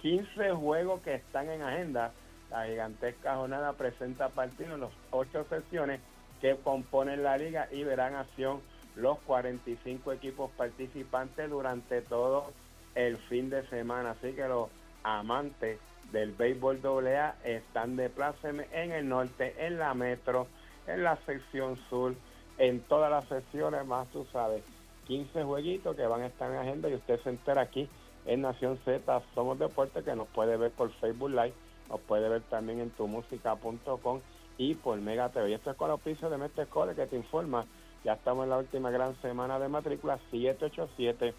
15 0.05 0.51
juegos 0.51 1.01
que 1.01 1.15
están 1.15 1.49
en 1.49 1.63
agenda. 1.63 2.13
La 2.51 2.67
gigantesca 2.67 3.37
jornada 3.37 3.73
presenta 3.73 4.29
partidos 4.29 4.75
en 4.75 4.81
las 4.83 4.91
ocho 5.11 5.47
sesiones 5.49 5.99
que 6.43 6.57
componen 6.57 7.23
la 7.23 7.39
liga 7.39 7.69
y 7.73 7.85
verán 7.85 8.15
acción 8.15 8.61
los 8.97 9.19
45 9.21 10.13
equipos 10.13 10.51
participantes 10.59 11.49
durante 11.49 12.03
todo 12.03 12.53
el 12.95 13.17
fin 13.17 13.49
de 13.49 13.67
semana. 13.69 14.11
Así 14.11 14.35
que 14.35 14.47
los 14.47 14.69
amantes 15.05 15.79
del 16.13 16.33
béisbol 16.33 16.83
AA 16.85 17.37
están 17.43 17.97
de 17.97 18.11
pláceme 18.11 18.67
en 18.73 18.93
el 18.93 19.09
norte, 19.09 19.55
en 19.57 19.79
la 19.79 19.95
metro, 19.95 20.49
en 20.87 21.03
la 21.03 21.17
sección 21.25 21.79
sur, 21.89 22.15
en 22.59 22.81
todas 22.81 23.11
las 23.11 23.25
secciones 23.25 23.87
más, 23.87 24.07
tú 24.09 24.27
sabes. 24.31 24.63
15 25.07 25.45
jueguitos 25.45 25.97
que 25.97 26.07
van 26.07 26.21
a 26.21 26.27
estar 26.27 26.51
en 26.51 26.59
agenda 26.59 26.91
y 26.91 26.95
usted 26.95 27.19
se 27.21 27.31
entera 27.31 27.63
aquí 27.63 27.89
en 28.27 28.43
Nación 28.43 28.79
Z 28.85 29.23
Somos 29.35 29.59
Deporte, 29.59 30.03
que 30.03 30.15
nos 30.17 30.29
puede 30.29 30.57
ver 30.57 30.71
por 30.71 30.91
Facebook 30.93 31.31
Live, 31.31 31.55
nos 31.89 32.01
puede 32.01 32.29
ver 32.29 32.43
también 32.43 32.81
en 32.81 32.91
tumusica.com 32.91 34.21
y 34.57 34.75
por 34.75 34.99
Mega 34.99 35.29
TV. 35.29 35.51
Y 35.51 35.55
esto 35.55 35.71
es 35.71 35.77
con 35.77 35.89
los 35.89 36.01
pisos 36.01 36.31
de 36.31 36.39
Mestre 36.39 36.67
Cole 36.67 36.95
que 36.95 37.07
te 37.07 37.17
informa. 37.17 37.67
Ya 38.05 38.15
estamos 38.15 38.45
en 38.45 38.51
la 38.51 38.59
última 38.59 38.91
gran 38.91 39.21
semana 39.23 39.59
de 39.59 39.69
matrícula 39.69 40.19
787 40.31 41.35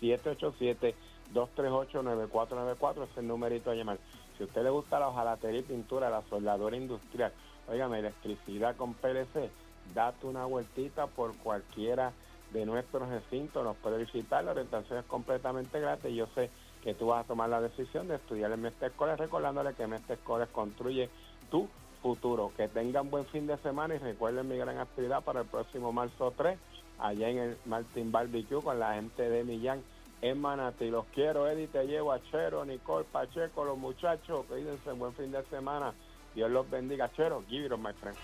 787 0.00 0.94
238 1.32 2.02
9494 2.02 3.04
es 3.04 3.16
el 3.18 3.26
numerito 3.26 3.70
a 3.70 3.74
llamar. 3.74 3.98
Si 4.36 4.42
a 4.42 4.46
usted 4.46 4.62
le 4.62 4.70
gusta 4.70 4.98
la 4.98 5.08
hojalatería 5.08 5.60
y 5.60 5.64
pintura, 5.64 6.10
la 6.10 6.22
soldadura 6.28 6.76
industrial, 6.76 7.32
oígame, 7.68 8.00
electricidad 8.00 8.76
con 8.76 8.94
PLC, 8.94 9.50
date 9.94 10.26
una 10.26 10.44
vueltita 10.46 11.06
por 11.06 11.36
cualquiera 11.38 12.12
de 12.52 12.66
nuestro 12.66 13.06
recinto, 13.06 13.62
nos 13.62 13.76
puede 13.76 13.98
visitar, 13.98 14.44
la 14.44 14.52
orientación 14.52 14.98
es 14.98 15.04
completamente 15.06 15.80
gratis. 15.80 16.14
Yo 16.14 16.26
sé 16.34 16.50
que 16.82 16.94
tú 16.94 17.06
vas 17.06 17.24
a 17.24 17.28
tomar 17.28 17.48
la 17.48 17.60
decisión 17.60 18.08
de 18.08 18.16
estudiar 18.16 18.52
en 18.52 18.62
Mestre 18.62 18.88
Escoles, 18.88 19.18
recordándole 19.18 19.74
que 19.74 19.86
Mestre 19.86 20.14
Escoles 20.14 20.48
construye 20.48 21.08
tu 21.50 21.68
futuro. 22.02 22.52
Que 22.56 22.68
tengan 22.68 23.10
buen 23.10 23.24
fin 23.26 23.46
de 23.46 23.56
semana 23.58 23.94
y 23.94 23.98
recuerden 23.98 24.48
mi 24.48 24.56
gran 24.56 24.78
actividad 24.78 25.22
para 25.22 25.40
el 25.40 25.46
próximo 25.46 25.92
marzo 25.92 26.32
3, 26.36 26.58
allá 26.98 27.28
en 27.28 27.38
el 27.38 27.56
Martin 27.64 28.12
Barbecue 28.12 28.62
con 28.62 28.78
la 28.78 28.94
gente 28.94 29.28
de 29.28 29.44
Millán 29.44 29.82
en 30.20 30.40
Manatí. 30.40 30.90
Los 30.90 31.06
quiero, 31.14 31.48
Eddie, 31.48 31.68
te 31.68 31.86
llevo 31.86 32.12
a 32.12 32.22
Chero, 32.30 32.64
Nicole, 32.64 33.06
Pacheco, 33.10 33.64
los 33.64 33.78
muchachos, 33.78 34.44
cuídense, 34.46 34.92
buen 34.92 35.12
fin 35.14 35.32
de 35.32 35.42
semana. 35.44 35.92
Dios 36.34 36.50
los 36.50 36.68
bendiga, 36.68 37.10
Chero, 37.12 37.44
give 37.48 37.66
it 37.66 37.78
my 37.78 37.92
friend. 37.92 38.16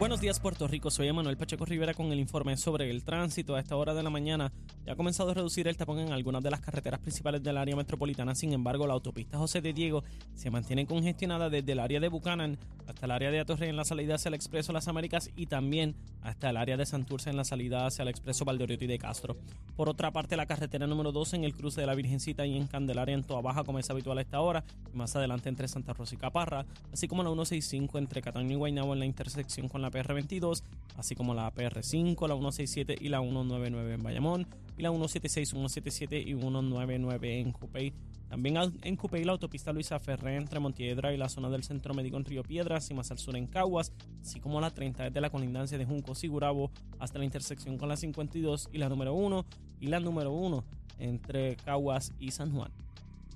Buenos 0.00 0.22
días 0.22 0.40
Puerto 0.40 0.66
Rico, 0.66 0.90
soy 0.90 1.08
Emanuel 1.08 1.36
Pacheco 1.36 1.66
Rivera 1.66 1.92
con 1.92 2.10
el 2.10 2.18
informe 2.18 2.56
sobre 2.56 2.90
el 2.90 3.04
tránsito. 3.04 3.54
A 3.54 3.60
esta 3.60 3.76
hora 3.76 3.92
de 3.92 4.02
la 4.02 4.08
mañana 4.08 4.50
ya 4.86 4.94
ha 4.94 4.96
comenzado 4.96 5.32
a 5.32 5.34
reducir 5.34 5.68
el 5.68 5.76
tapón 5.76 5.98
en 5.98 6.10
algunas 6.10 6.42
de 6.42 6.50
las 6.50 6.60
carreteras 6.60 7.00
principales 7.00 7.42
del 7.42 7.58
área 7.58 7.76
metropolitana. 7.76 8.34
Sin 8.34 8.54
embargo, 8.54 8.86
la 8.86 8.94
autopista 8.94 9.36
José 9.36 9.60
de 9.60 9.74
Diego 9.74 10.02
se 10.34 10.50
mantiene 10.50 10.86
congestionada 10.86 11.50
desde 11.50 11.72
el 11.72 11.80
área 11.80 12.00
de 12.00 12.08
Buchanan 12.08 12.56
hasta 12.86 13.04
el 13.04 13.12
área 13.12 13.30
de 13.30 13.40
Atorrey 13.40 13.68
en 13.68 13.76
la 13.76 13.84
salida 13.84 14.14
hacia 14.14 14.30
el 14.30 14.34
Expreso 14.34 14.72
Las 14.72 14.88
Américas 14.88 15.30
y 15.36 15.46
también 15.46 15.94
hasta 16.22 16.48
el 16.48 16.56
área 16.56 16.78
de 16.78 16.86
Santurce 16.86 17.28
en 17.28 17.36
la 17.36 17.44
salida 17.44 17.86
hacia 17.86 18.02
el 18.02 18.08
Expreso 18.08 18.46
Valdoriotti 18.46 18.86
de 18.86 18.98
Castro. 18.98 19.36
Por 19.76 19.90
otra 19.90 20.12
parte, 20.12 20.34
la 20.34 20.46
carretera 20.46 20.86
número 20.86 21.12
2 21.12 21.34
en 21.34 21.44
el 21.44 21.54
cruce 21.54 21.82
de 21.82 21.86
la 21.86 21.94
Virgencita 21.94 22.46
y 22.46 22.56
en 22.56 22.66
Candelaria 22.66 23.14
en 23.14 23.22
Toa 23.22 23.42
Baja 23.42 23.64
como 23.64 23.78
es 23.78 23.90
habitual 23.90 24.16
a 24.16 24.22
esta 24.22 24.40
hora, 24.40 24.64
y 24.92 24.96
más 24.96 25.14
adelante 25.14 25.50
entre 25.50 25.68
Santa 25.68 25.92
Rosa 25.92 26.14
y 26.14 26.18
Caparra, 26.18 26.64
así 26.90 27.06
como 27.06 27.22
la 27.22 27.28
165 27.28 27.98
entre 27.98 28.22
Cataño 28.22 28.52
y 28.52 28.56
Guaynabo 28.56 28.94
en 28.94 29.00
la 29.00 29.06
intersección 29.06 29.68
con 29.68 29.82
la 29.82 29.89
PR22, 29.90 30.62
así 30.96 31.14
como 31.14 31.34
la 31.34 31.52
PR5, 31.52 32.28
la 32.28 32.34
167 32.34 32.96
y 33.00 33.08
la 33.08 33.20
199 33.20 33.94
en 33.94 34.02
Bayamón, 34.02 34.46
y 34.76 34.82
la 34.82 34.90
176, 34.90 35.50
177 35.50 36.20
y 36.20 36.34
199 36.34 37.40
en 37.40 37.52
Cupey. 37.52 37.92
También 38.28 38.56
en 38.82 38.96
Cupey 38.96 39.24
la 39.24 39.32
autopista 39.32 39.72
Luisa 39.72 39.98
Ferré 39.98 40.36
entre 40.36 40.60
Montiedra 40.60 41.12
y 41.12 41.16
la 41.16 41.28
zona 41.28 41.50
del 41.50 41.64
Centro 41.64 41.94
Médico 41.94 42.16
en 42.16 42.24
Río 42.24 42.44
Piedras 42.44 42.88
y 42.88 42.94
más 42.94 43.10
al 43.10 43.18
sur 43.18 43.36
en 43.36 43.48
Caguas, 43.48 43.92
así 44.22 44.38
como 44.38 44.60
la 44.60 44.70
30 44.70 45.04
desde 45.04 45.20
la 45.20 45.30
colindancia 45.30 45.76
de 45.76 45.84
Junco 45.84 46.14
Sigurabo 46.14 46.70
hasta 47.00 47.18
la 47.18 47.24
intersección 47.24 47.76
con 47.76 47.88
la 47.88 47.96
52 47.96 48.68
y 48.72 48.78
la 48.78 48.88
número 48.88 49.14
1 49.14 49.44
y 49.80 49.88
la 49.88 49.98
número 49.98 50.30
1 50.30 50.64
entre 51.00 51.56
Caguas 51.56 52.12
y 52.20 52.30
San 52.30 52.52
Juan. 52.52 52.70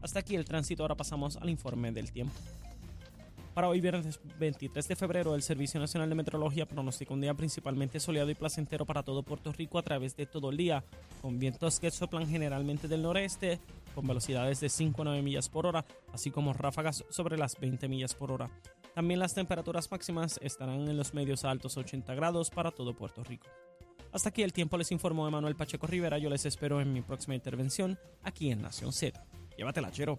Hasta 0.01 0.21
aquí 0.21 0.37
el 0.37 0.45
tránsito, 0.45 0.85
ahora 0.85 0.95
pasamos 0.95 1.39
al 1.39 1.51
informe 1.51 1.91
del 1.91 2.13
tiempo. 2.13 2.35
Para 3.55 3.69
hoy, 3.69 3.81
viernes 3.81 4.19
23 4.41 4.89
de 4.89 4.97
febrero, 4.97 5.37
el 5.37 5.43
Servicio 5.43 5.79
Nacional 5.79 6.09
de 6.09 6.17
Meteorología 6.17 6.67
pronostica 6.67 7.15
un 7.15 7.21
día 7.21 7.35
principalmente 7.35 8.01
soleado 8.01 8.29
y 8.29 8.35
placentero 8.35 8.85
para 8.85 9.05
todo 9.05 9.23
Puerto 9.23 9.53
Rico 9.53 9.79
a 9.79 9.83
través 9.83 10.17
de 10.17 10.27
todo 10.27 10.51
el 10.51 10.57
día, 10.57 10.83
con 11.23 11.39
vientos 11.39 11.79
que 11.79 11.93
soplan 11.93 12.27
generalmente 12.27 12.89
del 12.89 13.03
noreste, 13.03 13.61
con 13.95 14.09
velocidades 14.09 14.59
de 14.59 14.69
5 14.69 15.03
a 15.03 15.05
9 15.05 15.23
millas 15.23 15.49
por 15.49 15.67
hora, 15.67 15.85
así 16.13 16.33
como 16.33 16.53
ráfagas 16.53 17.05
sobre 17.11 17.39
las 17.39 17.57
20 17.61 17.87
millas 17.87 18.17
por 18.17 18.33
hora. 18.33 18.51
También 18.93 19.21
las 19.21 19.35
temperaturas 19.35 19.89
máximas 19.89 20.41
estarán 20.43 20.89
en 20.89 20.97
los 20.97 21.15
medios 21.15 21.45
a 21.45 21.53
altos 21.53 21.77
80 21.77 22.13
grados 22.17 22.51
para 22.51 22.73
todo 22.73 22.97
Puerto 22.97 23.23
Rico. 23.23 23.47
Hasta 24.11 24.31
aquí 24.31 24.43
el 24.43 24.53
tiempo 24.53 24.77
les 24.79 24.91
informó 24.91 25.29
Emanuel 25.29 25.55
Pacheco 25.55 25.87
Rivera. 25.87 26.19
Yo 26.19 26.29
les 26.29 26.45
espero 26.45 26.81
en 26.81 26.93
mi 26.93 27.03
próxima 27.03 27.37
intervención 27.37 28.01
aquí 28.25 28.51
en 28.51 28.63
Nación 28.63 28.93
Z. 28.93 29.25
Llévatela, 29.57 29.93
chero. 29.93 30.19